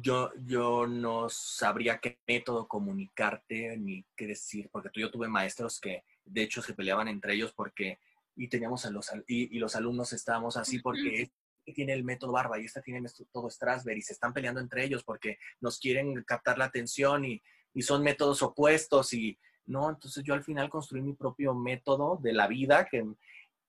[0.00, 5.80] yo, yo no sabría qué método comunicarte ni qué decir, porque tú, yo tuve maestros
[5.80, 7.98] que de hecho se peleaban entre ellos porque,
[8.34, 12.60] y teníamos a los, y, los alumnos estábamos así porque este tiene el método barba
[12.60, 16.22] y esta tiene el método Strasberg y se están peleando entre ellos porque nos quieren
[16.24, 17.42] captar la atención y,
[17.74, 22.32] y son métodos opuestos y, no, entonces yo al final construí mi propio método de
[22.32, 23.04] la vida que,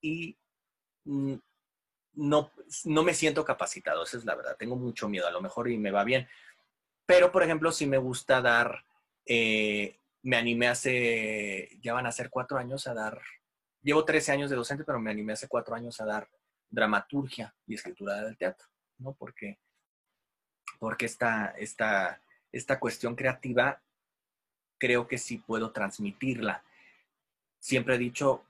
[0.02, 0.38] y
[1.06, 1.36] mm,
[2.18, 2.52] no,
[2.86, 4.58] no me siento capacitado, esa es la verdad.
[4.58, 6.28] Tengo mucho miedo, a lo mejor y me va bien.
[7.06, 8.84] Pero, por ejemplo, si me gusta dar,
[9.26, 13.22] eh, me animé hace, ya van a ser cuatro años a dar,
[13.82, 16.28] llevo 13 años de docente, pero me animé hace cuatro años a dar
[16.70, 19.14] dramaturgia y escritura del teatro, ¿no?
[19.14, 19.60] Porque,
[20.80, 23.82] porque esta, esta, esta cuestión creativa
[24.80, 26.64] creo que sí puedo transmitirla.
[27.60, 28.44] Siempre he dicho,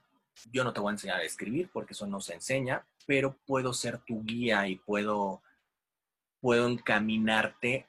[0.52, 3.74] yo no te voy a enseñar a escribir porque eso no se enseña, pero puedo
[3.74, 5.42] ser tu guía y puedo,
[6.40, 7.88] puedo encaminarte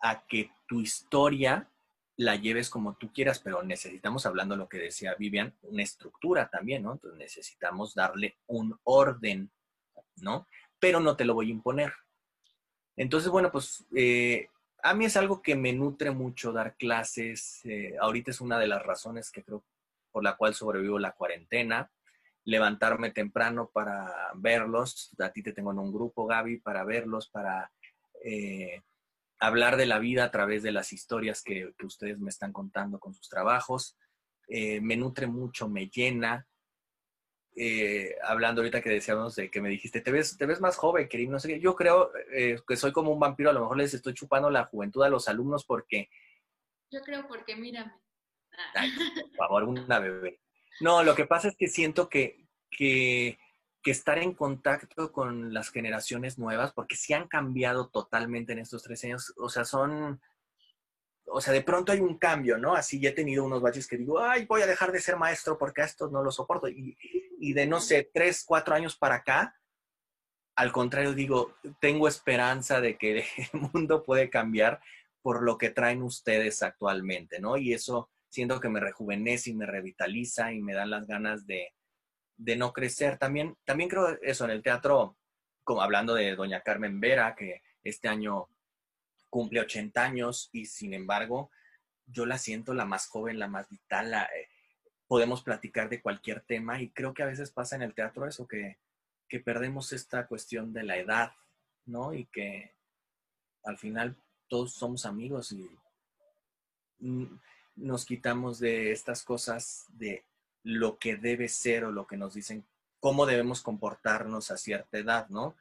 [0.00, 1.68] a que tu historia
[2.16, 6.48] la lleves como tú quieras, pero necesitamos, hablando de lo que decía Vivian, una estructura
[6.48, 6.92] también, ¿no?
[6.92, 9.50] Entonces necesitamos darle un orden,
[10.16, 10.46] ¿no?
[10.78, 11.92] Pero no te lo voy a imponer.
[12.96, 14.48] Entonces, bueno, pues eh,
[14.82, 17.60] a mí es algo que me nutre mucho dar clases.
[17.64, 19.64] Eh, ahorita es una de las razones que creo
[20.10, 21.90] por la cual sobrevivo la cuarentena.
[22.50, 25.10] Levantarme temprano para verlos.
[25.18, 27.70] A ti te tengo en un grupo, Gaby, para verlos, para
[28.24, 28.82] eh,
[29.38, 33.14] hablar de la vida a través de las historias que, ustedes me están contando con
[33.14, 33.96] sus trabajos.
[34.48, 36.46] Eh, me nutre mucho, me llena.
[37.54, 41.08] Eh, hablando ahorita que decíamos de que me dijiste, te ves, te ves más joven,
[41.08, 41.60] querido, no sé qué.
[41.60, 42.10] Yo creo
[42.66, 45.28] que soy como un vampiro, a lo mejor les estoy chupando la juventud a los
[45.28, 46.08] alumnos porque...
[46.90, 47.92] Yo creo porque mírame
[49.16, 50.40] por favor, una bebé.
[50.80, 53.38] No, lo que pasa es que siento que, que,
[53.84, 59.02] estar en contacto con las generaciones nuevas, porque sí han cambiado totalmente en estos tres
[59.04, 60.20] años, o sea, son,
[61.26, 62.74] o sea, de pronto hay un cambio, ¿no?
[62.74, 65.58] Así ya he tenido unos baches que digo, ay, voy a dejar de ser maestro
[65.58, 66.68] porque a estos no lo soporto.
[66.68, 66.96] Y,
[67.38, 69.60] y de, no sé, tres, cuatro años para acá,
[70.56, 74.80] al contrario, digo, tengo esperanza de que el mundo puede cambiar
[75.22, 77.56] por lo que traen ustedes actualmente, ¿no?
[77.56, 81.74] Y eso siento que me rejuvenece y me revitaliza y me dan las ganas de,
[82.56, 83.18] no crecer.
[83.18, 85.18] También, también creo eso en el teatro,
[85.62, 88.48] como hablando de doña Carmen Vera, que este año
[89.28, 91.50] cumple 80 años y sin embargo
[92.06, 94.48] yo la siento la más joven, la más vital, eh,
[95.06, 98.46] podemos platicar de cualquier tema y creo que a veces pasa en el teatro eso,
[98.48, 98.78] que,
[99.28, 101.32] que perdemos esta cuestión de la edad,
[101.86, 102.12] ¿no?
[102.12, 102.74] Y que
[103.64, 104.16] al final
[104.48, 105.70] todos somos amigos y
[106.98, 107.40] mm,
[107.80, 110.24] nos quitamos de estas cosas de
[110.62, 112.66] lo que debe ser o lo que nos dicen,
[113.00, 115.56] cómo debemos comportarnos a cierta edad, ¿no?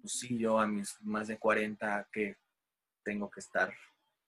[0.00, 2.36] Pues sí, yo a mis más de 40 que
[3.04, 3.72] tengo que estar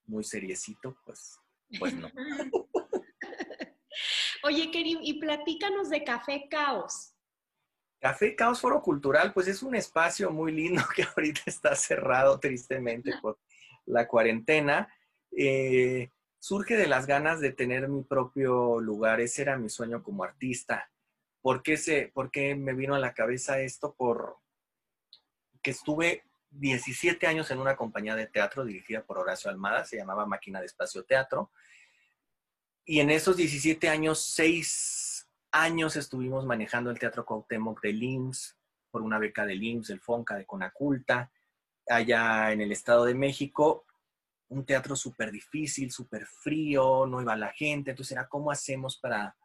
[0.07, 1.41] muy seriecito, pues,
[1.79, 2.11] pues no.
[4.45, 7.13] Oye, Kerim, y platícanos de Café Caos.
[7.99, 13.13] Café Caos Foro Cultural, pues es un espacio muy lindo que ahorita está cerrado tristemente
[13.21, 13.41] por
[13.87, 14.89] la cuarentena.
[15.37, 19.21] Eh, surge de las ganas de tener mi propio lugar.
[19.21, 20.91] Ese era mi sueño como artista.
[21.41, 23.95] ¿Por qué, se, por qué me vino a la cabeza esto?
[23.95, 24.39] Por
[25.63, 30.27] que estuve 17 años en una compañía de teatro dirigida por Horacio Almada, se llamaba
[30.27, 31.51] Máquina de Espacio Teatro.
[32.85, 38.57] Y en esos 17 años, 6 años estuvimos manejando el Teatro Cuauhtémoc de LIMS,
[38.91, 41.33] por una beca de LIMS, del FONCA, de Conaculta,
[41.89, 43.86] allá en el Estado de México
[44.49, 49.37] un teatro súper difícil, súper frío, no iba la gente, entonces era cómo hacemos para,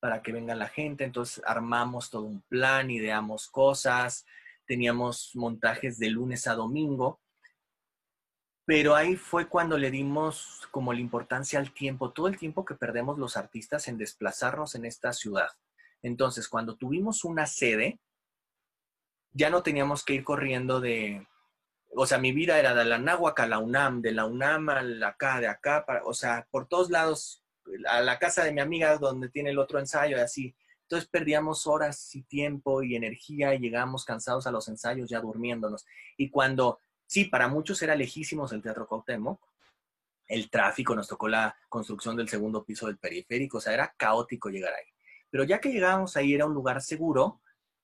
[0.00, 4.24] para que venga la gente, entonces armamos todo un plan, ideamos cosas,
[4.66, 7.20] teníamos montajes de lunes a domingo,
[8.64, 12.74] pero ahí fue cuando le dimos como la importancia al tiempo, todo el tiempo que
[12.74, 15.50] perdemos los artistas en desplazarnos en esta ciudad.
[16.00, 18.00] Entonces, cuando tuvimos una sede,
[19.32, 21.26] ya no teníamos que ir corriendo de,
[21.94, 24.82] o sea, mi vida era de la Náhuac a la UNAM, de la UNAM a
[24.82, 27.42] la acá, de acá, o sea, por todos lados,
[27.88, 30.54] a la casa de mi amiga donde tiene el otro ensayo y así.
[30.82, 35.86] Entonces perdíamos horas y tiempo y energía y llegábamos cansados a los ensayos ya durmiéndonos.
[36.16, 39.40] Y cuando, sí, para muchos era lejísimos el Teatro Cuauhtémoc,
[40.26, 44.48] el tráfico, nos tocó la construcción del segundo piso del periférico, o sea, era caótico
[44.48, 44.86] llegar ahí.
[45.30, 47.40] Pero ya que llegábamos ahí era un lugar seguro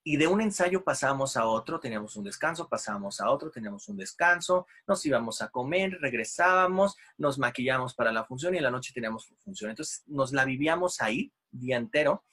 [0.09, 3.98] y de un ensayo pasamos a otro, teníamos un descanso, pasamos a otro, teníamos un
[3.98, 8.94] descanso, nos íbamos a comer, regresábamos, nos maquillamos para la función y en la noche
[8.94, 9.68] teníamos función.
[9.68, 12.24] Entonces nos la vivíamos ahí, día entero,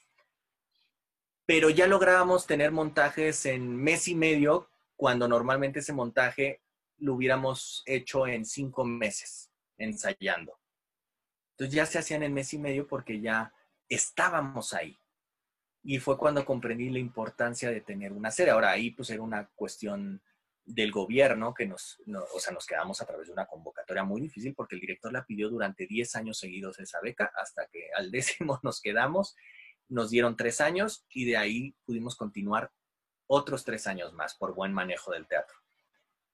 [1.46, 6.62] pero ya lográbamos tener montajes en mes y medio, cuando normalmente ese montaje
[7.00, 10.58] lo hubiéramos hecho en cinco meses, ensayando.
[11.58, 13.52] Entonces ya se hacían en mes y medio porque ya
[13.90, 14.98] estábamos ahí.
[15.88, 18.50] Y fue cuando comprendí la importancia de tener una sede.
[18.50, 20.20] Ahora ahí pues era una cuestión
[20.66, 22.02] del gobierno que nos,
[22.34, 25.24] o sea, nos quedamos a través de una convocatoria muy difícil porque el director la
[25.24, 29.36] pidió durante 10 años seguidos esa beca hasta que al décimo nos quedamos,
[29.88, 32.72] nos dieron tres años y de ahí pudimos continuar
[33.28, 35.56] otros tres años más por buen manejo del teatro.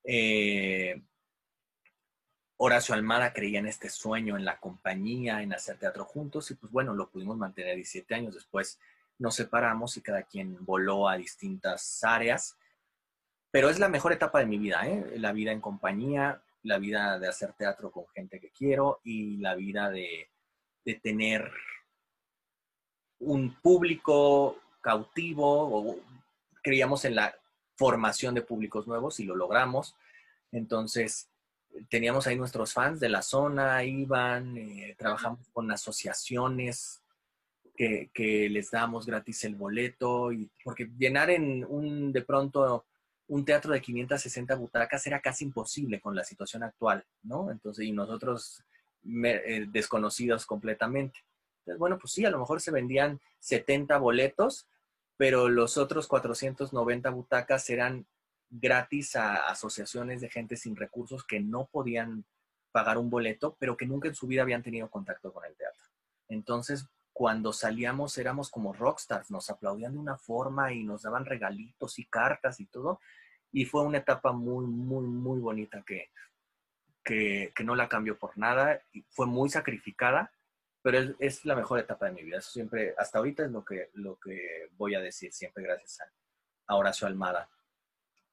[0.06, 1.04] Eh,
[2.56, 6.72] Horacio Almada creía en este sueño, en la compañía, en hacer teatro juntos y pues
[6.72, 8.80] bueno, lo pudimos mantener 17 años después
[9.22, 12.58] nos separamos y cada quien voló a distintas áreas.
[13.52, 15.14] Pero es la mejor etapa de mi vida, ¿eh?
[15.18, 19.54] la vida en compañía, la vida de hacer teatro con gente que quiero y la
[19.54, 20.28] vida de,
[20.84, 21.52] de tener
[23.20, 25.98] un público cautivo.
[26.64, 27.36] creíamos en la
[27.76, 29.96] formación de públicos nuevos y lo logramos.
[30.52, 31.30] Entonces,
[31.90, 37.01] teníamos ahí nuestros fans de la zona, iban, eh, trabajamos con asociaciones
[38.14, 42.86] que, les damos gratis el boleto, y, porque llenar en un, de pronto,
[43.28, 47.50] un teatro de 560 butacas era casi imposible con la situación actual, ¿no?
[47.52, 48.64] Entonces, y nosotros
[49.24, 51.20] eh, desconocidos completamente.
[51.60, 54.68] Entonces, bueno, pues sí, a lo mejor se vendían 70 boletos,
[55.18, 58.06] pero los otros 490 butacas eran
[58.50, 62.26] gratis a asociaciones de gente sin recursos que no podían
[62.72, 65.84] pagar un boleto, pero que nunca en su vida habían tenido contacto con el teatro.
[66.28, 66.88] Entonces,
[67.22, 72.06] cuando salíamos éramos como rockstars, nos aplaudían de una forma y nos daban regalitos y
[72.06, 73.00] cartas y todo.
[73.52, 76.10] Y fue una etapa muy, muy, muy bonita que,
[77.04, 78.82] que, no la cambio por nada.
[78.92, 80.34] Y fue muy sacrificada,
[80.82, 82.40] pero es, es, la mejor etapa de mi vida.
[82.40, 86.12] Eso siempre, hasta ahorita es lo que, lo que voy a decir, siempre gracias a,
[86.74, 87.52] a Horacio Almada.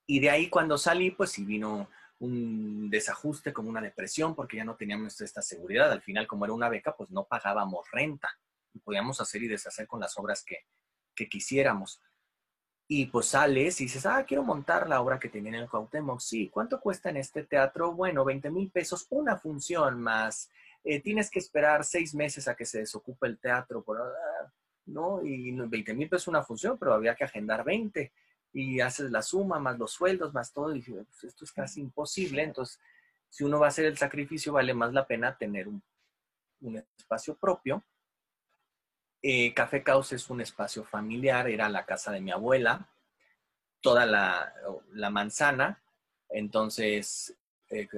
[0.07, 4.64] Y de ahí cuando salí, pues sí vino un desajuste, como una depresión, porque ya
[4.64, 5.93] no teníamos esta seguridad.
[5.93, 8.30] Al final, como era una beca, pues no pagábamos renta
[8.78, 10.58] podíamos hacer y deshacer con las obras que,
[11.28, 12.00] quisiéramos.
[12.86, 16.20] Y pues sales y dices, ah, quiero montar la obra que tenía en el Cuauhtémoc.
[16.20, 17.92] Sí, ¿cuánto cuesta en este teatro?
[17.92, 20.48] Bueno, 20 mil pesos, una función más.
[20.84, 24.52] Eh, tienes que esperar seis meses a que se desocupe el teatro, por, ah,
[24.86, 25.22] ¿no?
[25.24, 28.12] Y 20 mil pesos una función, pero había que agendar 20.
[28.52, 30.74] Y haces la suma, más los sueldos, más todo.
[30.74, 32.44] Y pues esto es casi imposible.
[32.44, 32.80] Entonces,
[33.28, 35.82] si uno va a hacer el sacrificio, vale más la pena tener un,
[36.60, 37.84] un espacio propio
[39.22, 42.88] eh, Café Caos es un espacio familiar, era la casa de mi abuela,
[43.80, 45.82] toda la, manzana,
[46.28, 47.34] entonces
[47.70, 47.88] eh,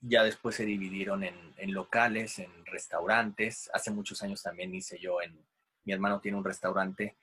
[0.00, 5.38] ya después se dividieron en, locales, en restaurantes, hace muchos años también hice yo en,
[5.84, 7.16] mi hermano tiene un restaurante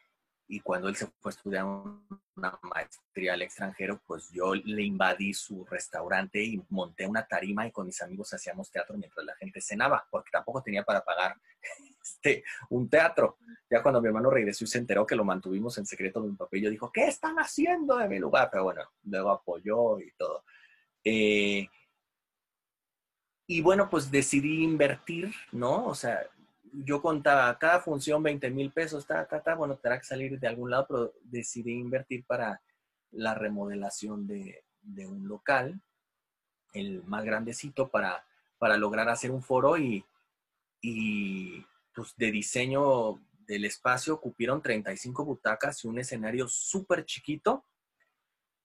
[0.47, 5.34] y cuando él se fue a estudiar una maestría al extranjero, pues yo le invadí
[5.34, 9.60] su restaurante y monté una tarima y con mis amigos hacíamos teatro mientras la gente
[9.62, 11.36] cenaba, porque tampoco tenía para pagar
[12.12, 13.38] este, un teatro.
[13.70, 16.38] Ya cuando mi hermano regresó y se enteró que lo mantuvimos en secreto de un
[16.38, 18.49] papel, yo dijo, ¿qué están haciendo de mi lugar?
[18.51, 20.43] Pero bueno, luego apoyó y todo.
[21.03, 21.68] Eh,
[23.47, 25.86] y bueno, pues decidí invertir, ¿no?
[25.88, 26.20] O sea,
[26.74, 30.47] yo contaba cada función 20 mil pesos, ta, ta, ta, bueno, tendrá que salir de
[30.47, 32.62] algún lado, pero decidí invertir para
[33.12, 34.64] la remodelación de,
[35.08, 35.82] un local,
[36.74, 38.26] el más grandecito, para,
[38.58, 40.03] para lograr hacer un foro y,
[40.82, 41.66] y
[41.98, 47.66] pues, de diseño del espacio cupieron 35 butacas y un escenario súper chiquito.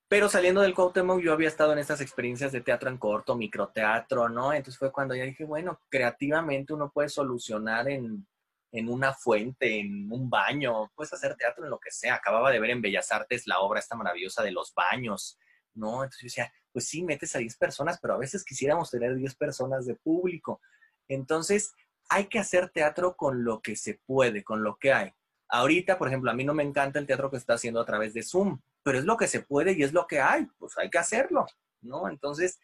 [0.06, 4.28] Pero saliendo del Cuauhtémoc yo había estado en estas experiencias de teatro en corto, microteatro,
[4.28, 4.52] ¿no?
[4.52, 8.26] Entonces fue cuando ya dije, bueno, creativamente uno puede solucionar en,
[8.70, 12.16] en una fuente, en un baño, puedes hacer teatro en lo que sea.
[12.16, 15.38] Acababa de ver en Bellas Artes la obra esta maravillosa de los baños,
[15.72, 16.04] ¿no?
[16.04, 19.34] Entonces yo decía, pues sí, metes a 10 personas, pero a veces quisiéramos tener 10
[19.36, 20.60] personas de público.
[21.08, 21.72] Entonces,
[22.08, 25.12] hay que hacer teatro con lo que se puede, con lo que hay.
[25.48, 28.14] Ahorita, por ejemplo, a mí no me encanta el teatro que está haciendo a través
[28.14, 30.90] de Zoom, pero es lo que se puede y es lo que hay, pues hay
[30.90, 31.46] que hacerlo,
[31.82, 32.08] ¿no?
[32.08, 32.58] Entonces,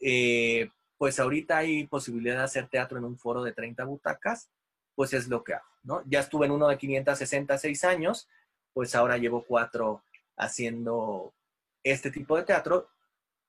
[0.00, 0.68] eh,
[0.98, 4.50] pues ahorita hay posibilidad de hacer teatro en un foro de 30 butacas,
[4.94, 6.02] pues es lo que hago, ¿no?
[6.06, 8.28] Ya estuve en uno de 566 años,
[8.72, 10.02] pues ahora llevo cuatro
[10.36, 11.34] haciendo
[11.82, 12.88] este tipo de teatro.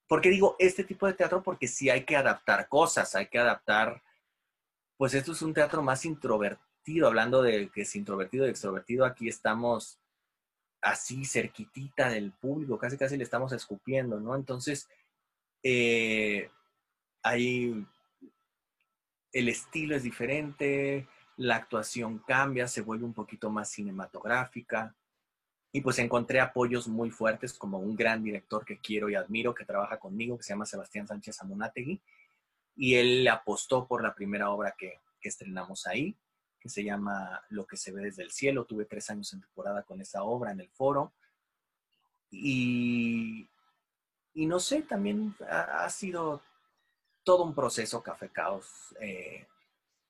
[0.08, 1.44] ¿Por qué digo este tipo de teatro?
[1.44, 4.02] Porque sí hay que adaptar cosas, hay que adaptar
[4.98, 9.28] pues esto es un teatro más introvertido, hablando de que es introvertido y extrovertido, aquí
[9.28, 10.00] estamos
[10.82, 14.36] así cerquitita del público, casi casi le estamos escupiendo, ¿no?
[14.36, 14.90] Entonces,
[15.64, 16.50] eh,
[17.24, 17.86] ahí
[19.34, 24.96] el estilo es diferente, la actuación cambia, se vuelve un poquito más cinematográfica.
[25.72, 29.66] Y pues encontré apoyos muy fuertes como un gran director que quiero y admiro, que
[29.66, 32.02] trabaja conmigo, que se llama Sebastián Sánchez Amunategui.
[32.78, 36.16] Y él apostó por la primera obra que, que estrenamos ahí,
[36.60, 38.66] que se llama Lo que se ve desde el cielo.
[38.66, 41.14] Tuve tres años en temporada con esa obra en el foro.
[42.30, 43.50] Y,
[44.34, 46.42] y no sé, también ha, sido
[47.24, 48.96] todo un proceso Café Caos.
[49.00, 49.48] Eh,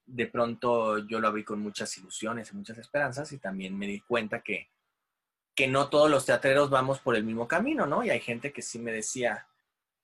[0.06, 4.00] de pronto yo lo abrí con muchas ilusiones y muchas esperanzas y también me di
[4.00, 4.70] cuenta que,
[5.54, 8.04] que no todos los teatreros vamos por el mismo camino, ¿no?
[8.04, 9.48] Y hay gente que sí me decía,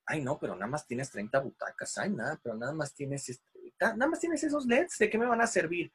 [0.05, 3.73] ay, no, pero nada más tienes 30 butacas, ay, nada, pero nada más tienes, este,
[3.79, 5.91] nada más tienes esos LEDs, ¿de qué me van a servir?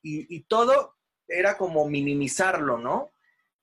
[0.00, 0.94] y, todo
[1.26, 3.10] era como minimizarlo, ¿no?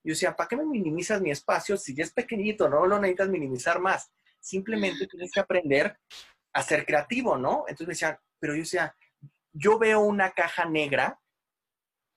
[0.03, 3.29] Yo decía, ¿para qué me minimizas mi espacio si ya es pequeñito, no lo necesitas
[3.29, 4.11] minimizar más?
[4.37, 5.97] Simplemente tienes que aprender
[6.51, 7.63] a ser creativo, ¿no?
[7.69, 8.93] Entonces me decía, pero yo decía,
[9.53, 11.21] yo veo una caja negra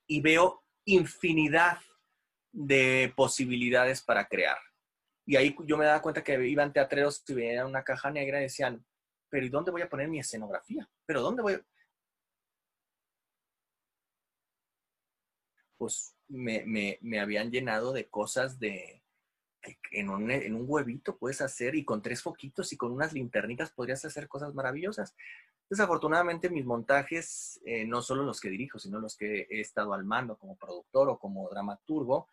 [0.08, 1.78] y veo infinidad
[2.50, 4.58] de posibilidades para crear.
[5.26, 8.44] Y ahí yo me daba cuenta que iban teatreros y veían una caja negra y
[8.44, 8.84] decían,
[9.28, 10.88] pero ¿y dónde voy a poner mi escenografía?
[11.04, 11.60] ¿Pero dónde voy?
[15.76, 19.02] Pues me, me habían llenado de cosas de,
[19.92, 23.72] en un, en un, huevito puedes hacer y con tres foquitos y con unas linternitas
[23.72, 25.14] podrías hacer cosas maravillosas.
[25.68, 30.04] Desafortunadamente mis montajes, eh, no solo los que dirijo, sino los que he estado al
[30.04, 32.28] mando como productor o como dramaturgo,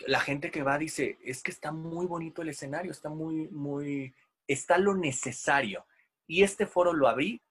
[0.00, 4.14] la gente que va dice, es que está muy bonito el escenario, está muy, muy,
[4.46, 5.86] está lo necesario.
[6.26, 7.42] Y este foro lo abrí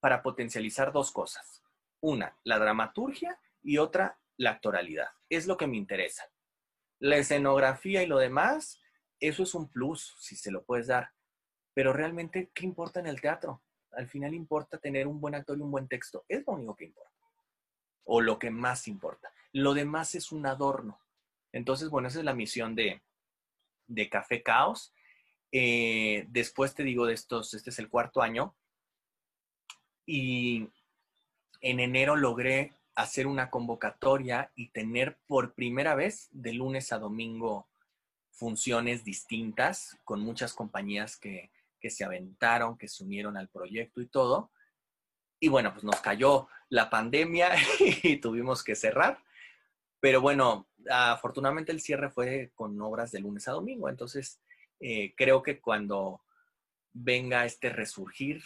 [0.00, 1.62] para potencializar dos cosas.
[2.00, 5.08] Una, la dramaturgia y otra, la actoralidad.
[5.28, 6.24] Es lo que me interesa.
[6.98, 8.80] La escenografía y lo demás,
[9.20, 11.10] eso es un plus, si se lo puedes dar.
[11.74, 13.62] Pero realmente, ¿qué importa en el teatro?
[13.92, 16.24] Al final importa tener un buen actor y un buen texto.
[16.28, 17.10] Es lo único que importa.
[18.04, 19.32] O lo que más importa.
[19.52, 20.99] Lo demás es un adorno.
[21.52, 23.02] Entonces, bueno, esa es la misión de,
[23.86, 24.92] de Café Caos.
[25.52, 28.54] Eh, después te digo de estos, este es el cuarto año.
[30.06, 30.68] Y
[31.60, 37.68] en enero logré hacer una convocatoria y tener por primera vez de lunes a domingo
[38.30, 41.50] funciones distintas con muchas compañías que,
[41.82, 44.50] se aventaron, que se unieron al proyecto y todo.
[45.38, 47.50] Y bueno, pues nos cayó la pandemia
[48.02, 49.22] y tuvimos que cerrar.
[50.00, 53.88] Pero bueno, afortunadamente el cierre fue con obras de lunes a domingo.
[53.88, 54.40] Entonces,
[54.80, 56.22] eh, creo que cuando
[56.92, 58.42] venga este resurgir,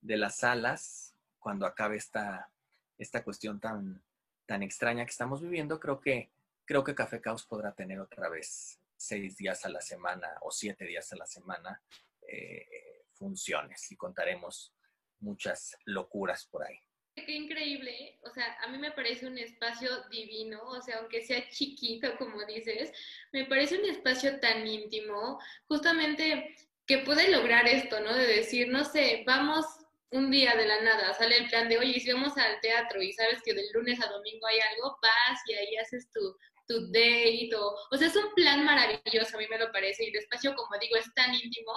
[0.00, 2.50] de las salas, cuando acabe esta,
[2.98, 4.02] esta cuestión tan,
[4.46, 6.30] tan extraña que estamos viviendo, creo que,
[6.64, 10.84] creo que Café Caos podrá tener otra vez seis días a la semana o siete
[10.84, 11.80] días a la semana
[12.26, 14.74] eh, funciones y contaremos
[15.20, 16.78] muchas locuras por ahí.
[17.26, 21.48] Qué increíble, o sea, a mí me parece un espacio divino, o sea, aunque sea
[21.48, 22.92] chiquito, como dices,
[23.32, 26.56] me parece un espacio tan íntimo, justamente
[26.86, 28.14] que puede lograr esto, ¿no?
[28.14, 29.64] De decir, no sé, vamos
[30.12, 33.12] un día de la nada sale el plan de, oye, si vamos al teatro y
[33.12, 37.50] sabes que del lunes a domingo hay algo, vas y ahí haces tu, tu date
[37.56, 40.54] o, o sea, es un plan maravilloso, a mí me lo parece, y el espacio,
[40.54, 41.72] como digo, es tan íntimo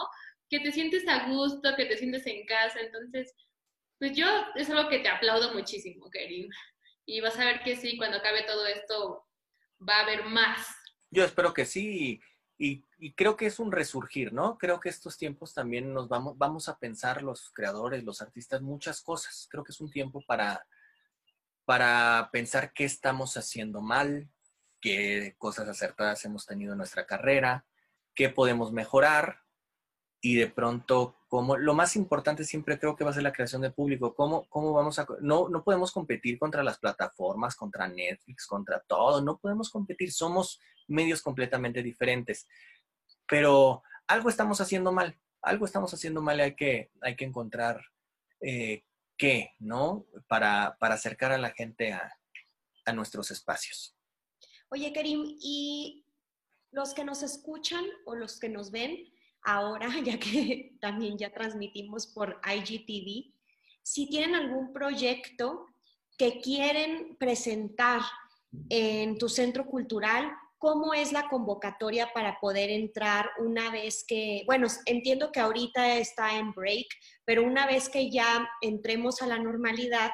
[0.50, 3.34] que te sientes a gusto, que te sientes en casa, entonces,
[4.04, 6.50] pues yo es algo que te aplaudo muchísimo, Kerim,
[7.06, 9.26] y vas a ver que sí, cuando acabe todo esto
[9.80, 10.68] va a haber más.
[11.10, 12.20] Yo espero que sí,
[12.58, 12.84] y,
[13.16, 14.58] creo que es un resurgir, ¿no?
[14.58, 19.02] Creo que estos tiempos también nos vamos, vamos a pensar los creadores, los artistas, muchas
[19.02, 19.48] cosas.
[19.50, 20.68] Creo que es un tiempo para,
[21.64, 24.30] para pensar qué estamos haciendo mal,
[24.82, 27.66] qué cosas acertadas hemos tenido en nuestra carrera,
[28.14, 29.43] qué podemos mejorar
[30.26, 33.62] y de pronto, como lo más importante siempre creo que va a ser la creación
[33.62, 35.06] de público, cómo, cómo vamos a...
[35.20, 40.62] No, no podemos competir contra las plataformas, contra Netflix, contra todo, no podemos competir, somos
[40.88, 42.48] medios completamente diferentes.
[43.28, 47.84] Pero algo estamos haciendo mal, algo estamos haciendo mal y hay que, hay que encontrar
[48.40, 48.86] eh,
[49.18, 50.06] qué, ¿no?
[50.30, 52.18] Para, para, acercar a la gente a,
[52.86, 53.94] a nuestros espacios.
[54.70, 56.06] Oye, Karim, y
[56.72, 59.13] los que nos escuchan o los que nos ven
[59.44, 63.34] ahora, ya que también ya transmitimos por IGTV,
[63.82, 65.68] si tienen algún proyecto
[66.18, 68.02] que quieren presentar
[68.70, 70.32] en tu centro cultural,
[70.64, 76.38] ¿Cómo es la convocatoria para poder entrar una vez que, bueno, entiendo que ahorita está
[76.38, 76.88] en break,
[77.26, 80.12] pero una vez que ya entremos a la normalidad,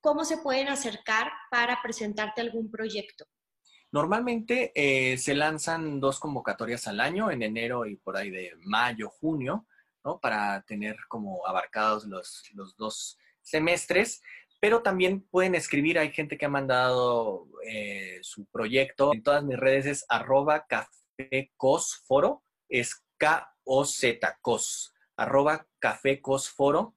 [0.00, 3.24] ¿cómo se pueden acercar para presentarte algún proyecto?
[3.92, 9.10] Normalmente eh, se lanzan dos convocatorias al año, en enero y por ahí de mayo,
[9.10, 9.66] junio,
[10.02, 10.18] ¿no?
[10.18, 14.22] Para tener como abarcados los, los dos semestres,
[14.60, 19.58] pero también pueden escribir, hay gente que ha mandado eh, su proyecto, en todas mis
[19.58, 26.94] redes es arroba cafecosforo, es K-O-Z, cos, arroba cafecosforo,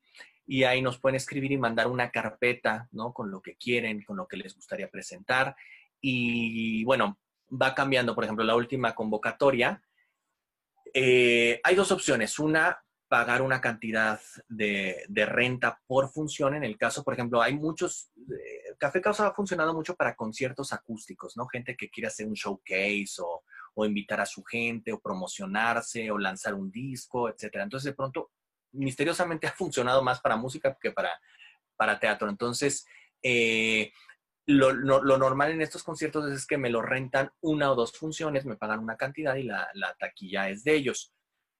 [0.47, 3.13] y ahí nos pueden escribir y mandar una carpeta, ¿no?
[3.13, 5.55] Con lo que quieren, con lo que les gustaría presentar.
[6.07, 7.17] Y bueno,
[7.49, 9.81] va cambiando, por ejemplo, la última convocatoria.
[10.93, 12.37] Eh, hay dos opciones.
[12.37, 16.53] Una, pagar una cantidad de, renta por función.
[16.53, 20.73] En el caso, por ejemplo, hay muchos, eh, Café Causa ha funcionado mucho para conciertos
[20.73, 21.47] acústicos, ¿no?
[21.47, 23.43] Gente que quiere hacer un showcase o,
[23.83, 27.63] invitar a su gente o promocionarse o lanzar un disco, etcétera.
[27.63, 28.31] Entonces, de pronto,
[28.73, 31.19] misteriosamente ha funcionado más para música que para,
[31.75, 32.29] para teatro.
[32.29, 32.85] Entonces,
[33.23, 33.91] eh,
[34.45, 34.73] lo,
[35.17, 38.79] normal en estos conciertos es que me lo rentan una o dos funciones, me pagan
[38.79, 39.69] una cantidad y la,
[39.99, 41.13] taquilla es de ellos.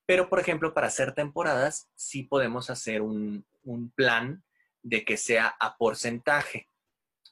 [0.05, 4.43] Pero, por ejemplo, para hacer temporadas, sí podemos hacer un, un plan
[4.83, 6.69] de que sea a porcentaje.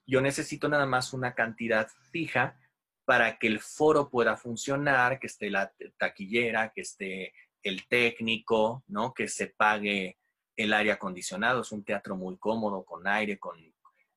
[0.08, 2.60] Yo necesito nada más una cantidad fija
[3.06, 9.14] para que el foro pueda funcionar, que esté la taquillera, que esté el técnico, ¿no?
[9.14, 10.18] Que se pague
[10.56, 11.62] el aire acondicionado.
[11.62, 13.58] Es un teatro muy cómodo, con aire, con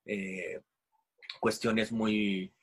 [0.05, 0.61] eh,
[1.37, 2.53] cuestiones muy,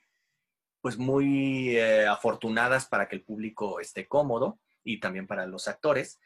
[0.81, 6.21] pues muy eh, afortunadas para que el público esté cómodo y también para los actores,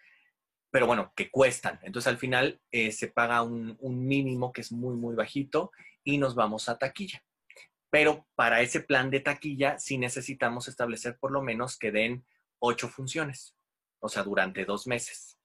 [0.70, 1.78] pero bueno, que cuestan.
[1.82, 5.70] Entonces al final eh, se paga un, un mínimo que es muy, muy bajito
[6.04, 7.22] y nos vamos a taquilla.
[7.90, 12.26] Pero para ese plan de taquilla sí necesitamos establecer por lo menos que den
[12.58, 13.54] ocho funciones
[14.00, 15.38] o sea, durante dos meses.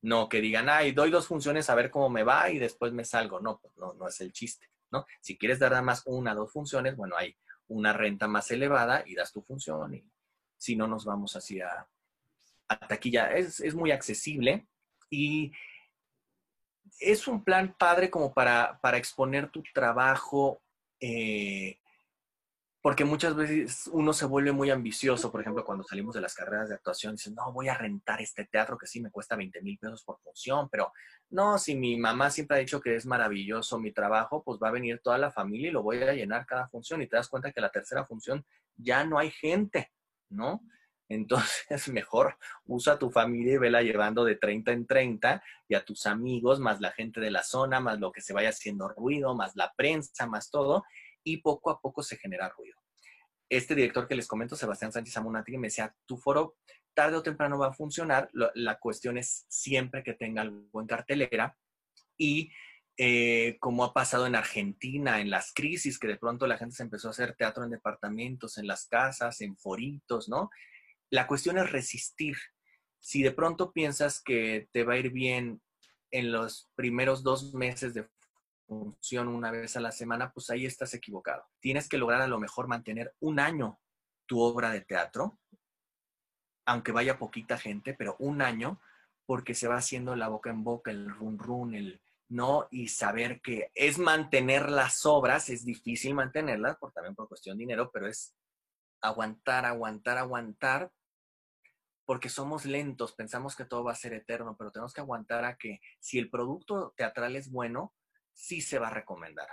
[0.00, 3.04] No que digan, ay, doy dos funciones a ver cómo me va y después me
[3.04, 3.40] salgo.
[3.40, 5.06] No, pues no, no es el chiste, ¿no?
[5.20, 7.36] Si quieres dar nada más una dos funciones, bueno, hay
[7.68, 10.04] una renta más elevada y das tu función y
[10.56, 11.86] si no nos vamos así a,
[12.88, 13.32] taquilla.
[13.32, 14.66] Es, es, muy accesible
[15.10, 15.52] y
[17.00, 20.62] es un plan padre como para, para exponer tu trabajo
[21.00, 21.78] eh,
[22.88, 26.70] porque muchas veces uno se vuelve muy ambicioso, por ejemplo, cuando salimos de las carreras
[26.70, 29.76] de actuación, dicen, no, voy a rentar este teatro que sí me cuesta 20 mil
[29.76, 30.90] pesos por función, pero
[31.28, 34.72] no, si mi mamá siempre ha dicho que es maravilloso mi trabajo, pues va a
[34.72, 37.52] venir toda la familia y lo voy a llenar cada función y te das cuenta
[37.52, 38.42] que la tercera función
[38.74, 39.92] ya no hay gente,
[40.30, 40.62] ¿no?
[41.10, 45.84] Entonces, mejor usa a tu familia y vela llevando de 30 en 30 y a
[45.84, 49.34] tus amigos, más la gente de la zona, más lo que se vaya haciendo ruido,
[49.34, 50.84] más la prensa, más todo,
[51.22, 52.77] y poco a poco se genera ruido.
[53.48, 56.56] Este director que les comento, Sebastián Sánchez Amunati, me decía, tu foro
[56.94, 61.56] tarde o temprano va a funcionar, la cuestión es siempre que tenga algo en cartelera
[62.16, 62.50] y
[63.00, 66.82] eh, como ha pasado en Argentina, en las crisis, que de pronto la gente se
[66.82, 70.50] empezó a hacer teatro en departamentos, en las casas, en foritos, ¿no?
[71.08, 72.36] La cuestión es resistir.
[72.98, 75.62] Si de pronto piensas que te va a ir bien
[76.10, 78.08] en los primeros dos meses de
[78.68, 81.44] función una vez a la semana, pues ahí estás equivocado.
[81.58, 83.80] Tienes que lograr a lo mejor mantener un año
[84.26, 85.40] tu obra de teatro,
[86.66, 88.78] aunque vaya poquita gente, pero un año,
[89.26, 93.40] porque se va haciendo la boca en boca, el run run, el no, y saber
[93.40, 98.06] que es mantener las obras, es difícil mantenerlas, por, también por cuestión de dinero, pero
[98.06, 98.36] es
[99.00, 100.92] aguantar, aguantar, aguantar,
[102.04, 105.56] porque somos lentos, pensamos que todo va a ser eterno, pero tenemos que aguantar a
[105.56, 107.94] que si el producto teatral es bueno,
[108.38, 109.48] sí se va a recomendar.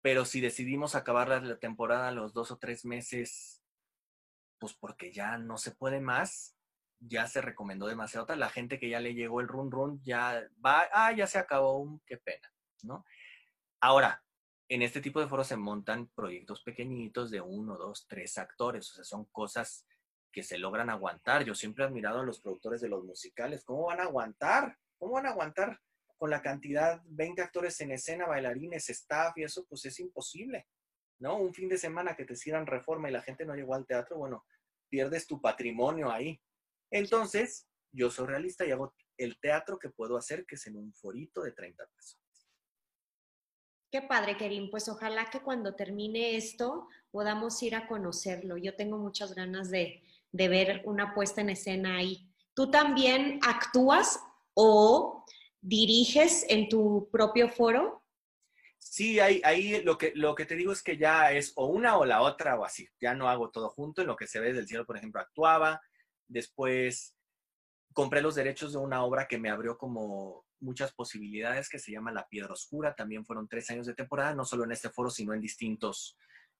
[0.00, 3.62] Pero si decidimos acabar la temporada los dos o tres meses,
[4.58, 6.56] pues porque ya no se puede más,
[6.98, 8.34] ya se recomendó demasiado.
[8.36, 11.78] La gente que ya le llegó el run run ya va, ah, ya se acabó,
[11.78, 12.50] um, qué pena,
[12.82, 13.04] ¿no?
[13.80, 14.24] Ahora,
[14.68, 18.94] en este tipo de foros se montan proyectos pequeñitos de uno, dos, tres actores, o
[18.94, 19.86] sea, son cosas
[20.32, 21.44] que se logran aguantar.
[21.44, 24.78] Yo siempre he admirado a los productores de los musicales, ¿cómo van a aguantar?
[24.96, 25.80] ¿Cómo van a aguantar
[26.20, 30.68] con la cantidad, 20 actores en escena, bailarines, staff y eso, pues es imposible,
[31.18, 31.38] ¿no?
[31.38, 34.18] Un fin de semana que te hicieran reforma y la gente no llegó al teatro,
[34.18, 34.44] bueno,
[34.90, 36.38] pierdes tu patrimonio ahí.
[36.90, 40.92] Entonces, yo soy realista y hago el teatro que puedo hacer, que es en un
[40.92, 42.50] forito de 30 personas.
[43.90, 44.70] Qué padre, Kerim.
[44.70, 48.58] Pues ojalá que cuando termine esto podamos ir a conocerlo.
[48.58, 50.02] Yo tengo muchas ganas de,
[50.32, 52.30] de ver una puesta en escena ahí.
[52.52, 54.20] ¿Tú también actúas
[54.52, 55.24] o
[55.60, 58.04] diriges en tu propio foro?
[58.78, 61.98] Sí, ahí, ahí lo, que, lo que te digo es que ya es o una
[61.98, 62.88] o la otra o así.
[63.00, 64.00] Ya no hago todo junto.
[64.00, 65.80] En lo que se ve del cielo, por ejemplo, actuaba.
[66.26, 67.14] Después
[67.92, 72.12] compré los derechos de una obra que me abrió como muchas posibilidades que se llama
[72.12, 72.94] La Piedra Oscura.
[72.94, 76.16] También fueron tres años de temporada, no solo en este foro, sino en distintos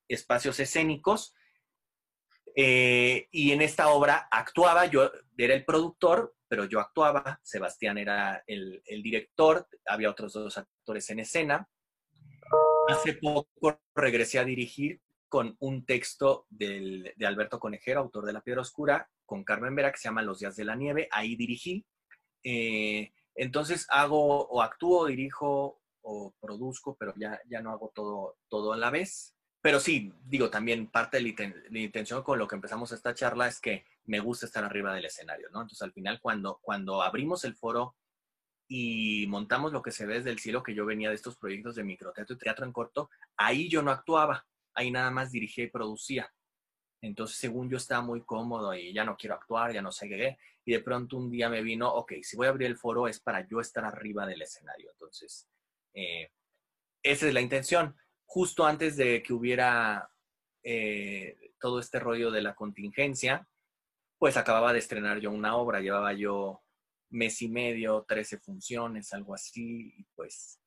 [0.09, 1.35] espacios escénicos.
[2.57, 8.43] Eh, y en esta obra actuaba, yo era el productor, pero yo actuaba, Sebastián era
[8.47, 11.69] el, director, había otros dos actores en escena.
[12.89, 18.63] Hace poco regresé a dirigir con un texto de Alberto Conejero, autor de La Piedra
[18.63, 21.09] Oscura, con Carmen Vera, que se llama Los Días de la Nieve.
[21.13, 21.87] Ahí dirigí.
[22.43, 28.73] Eh, entonces hago o actúo, dirijo o produzco, pero ya, ya no hago todo, todo
[28.73, 29.37] a la vez.
[29.63, 33.61] Pero sí, digo, también parte de la, intención con lo que empezamos esta charla es
[33.61, 35.61] que me gusta estar arriba del escenario, ¿no?
[35.61, 37.95] Entonces al final cuando, cuando abrimos el foro
[38.67, 41.75] y montamos lo que se ve desde el cielo, que yo venía de estos proyectos
[41.75, 45.71] de microteatro y teatro en corto, ahí yo no actuaba, ahí nada más dirigía y
[45.71, 46.33] producía.
[47.03, 50.39] Entonces, según yo estaba muy cómodo y ya no quiero actuar, ya no sé qué,
[50.65, 53.21] y de pronto un día me vino, ok, si voy a abrir el foro es
[53.21, 54.91] para yo estar arriba del escenario.
[54.91, 55.49] Entonces,
[55.95, 56.31] eh,
[57.03, 57.97] esa es la intención.
[58.33, 60.09] Justo antes de que hubiera
[60.63, 63.49] eh, todo este rollo de la contingencia,
[64.21, 66.63] pues acababa de estrenar yo una obra, llevaba yo
[67.09, 70.61] mes y medio, 13 funciones, algo así, y pues,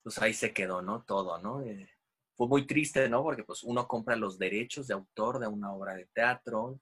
[0.00, 1.02] pues ahí se quedó, ¿no?
[1.02, 1.60] Todo, ¿no?
[1.62, 1.90] Eh,
[2.36, 3.24] fue muy triste, ¿no?
[3.24, 6.80] Porque pues uno compra los derechos de autor de una obra de teatro,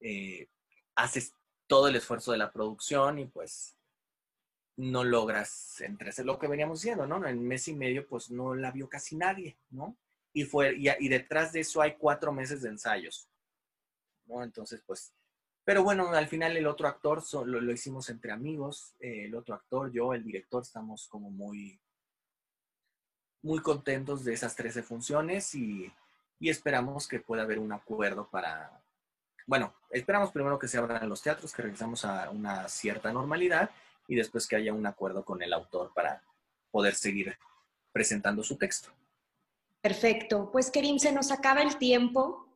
[0.00, 0.48] eh,
[0.94, 1.32] haces
[1.66, 3.77] todo el esfuerzo de la producción y pues
[4.78, 7.26] no logras entrecer lo que veníamos diciendo, ¿no?
[7.26, 9.96] En mes y medio pues no la vio casi nadie, ¿no?
[10.32, 13.28] Y, fue, y, detrás de eso hay cuatro meses de ensayos,
[14.26, 14.44] ¿no?
[14.44, 15.12] Entonces pues,
[15.64, 19.90] pero bueno, al final el otro actor lo, hicimos entre amigos, eh, el otro actor,
[19.90, 21.80] yo, el director, estamos como muy
[23.42, 25.92] muy contentos de esas 13 funciones y,
[26.40, 28.80] esperamos que pueda haber un acuerdo para,
[29.46, 33.70] bueno, esperamos primero que se abran los teatros, que regresamos a una cierta normalidad
[34.08, 36.24] y después que haya un acuerdo con el autor para
[36.70, 37.36] poder seguir
[37.92, 38.90] presentando su texto.
[39.80, 40.50] Perfecto.
[40.50, 42.48] Pues Kerim, se nos acaba el tiempo.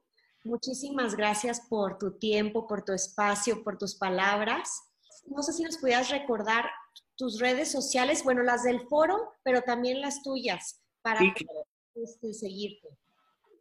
[0.45, 4.83] Muchísimas gracias por tu tiempo, por tu espacio, por tus palabras.
[5.27, 6.69] No sé si nos pudieras recordar
[7.17, 11.21] tus redes sociales, bueno, las del foro, pero también las tuyas, para
[11.95, 12.89] este, seguirte.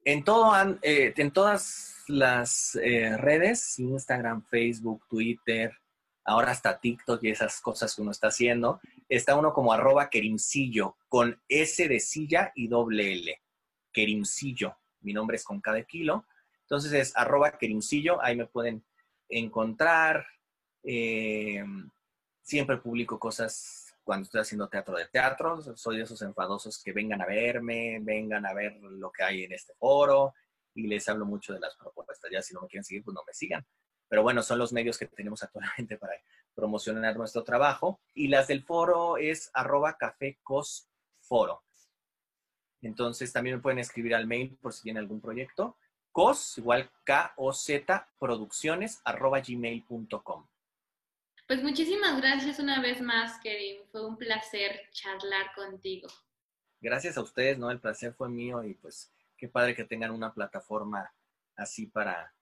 [0.05, 5.71] En, todo, eh, en todas las eh, redes, Instagram, Facebook, Twitter,
[6.23, 10.97] ahora hasta TikTok y esas cosas que uno está haciendo, está uno como arroba kerimcillo,
[11.07, 13.41] con S de silla y doble L.
[15.01, 16.25] Mi nombre es con cada kilo.
[16.61, 18.83] Entonces es arroba kerimcillo, ahí me pueden
[19.27, 20.25] encontrar.
[20.83, 21.63] Eh,
[22.41, 25.61] siempre publico cosas cuando estoy haciendo teatro de teatro.
[25.75, 29.53] Soy de esos enfadosos que vengan a verme, vengan a ver lo que hay en
[29.53, 30.33] este foro
[30.73, 32.31] y les hablo mucho de las propuestas.
[32.31, 33.65] Ya si no me quieren seguir, pues no me sigan.
[34.11, 36.13] Pero bueno, son los medios que tenemos actualmente para
[36.53, 38.01] promocionar nuestro trabajo.
[38.13, 40.37] Y las del foro es arroba café
[41.21, 41.63] foro.
[42.81, 45.77] Entonces también me pueden escribir al mail por si tienen algún proyecto.
[46.11, 50.45] Cos, igual K-O-Z, producciones, arroba gmail.com.
[51.47, 53.83] Pues muchísimas gracias una vez más, Kerim.
[53.93, 56.09] Fue un placer charlar contigo.
[56.81, 57.71] Gracias a ustedes, ¿no?
[57.71, 61.13] El placer fue mío y pues qué padre que tengan una plataforma
[61.55, 62.33] así para,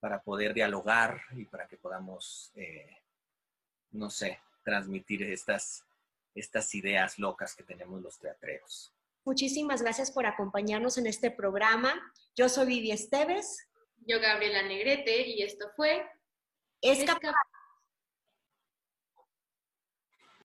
[0.00, 2.98] para poder dialogar y para que podamos, eh,
[3.92, 5.84] no sé, transmitir estas,
[6.34, 8.92] estas ideas locas que tenemos los teatreros.
[9.24, 11.92] Muchísimas gracias por acompañarnos en este programa.
[12.34, 13.68] Yo soy Vivi Esteves.
[14.06, 16.06] Yo Gabriela Negrete y esto fue
[16.80, 17.34] Escapar.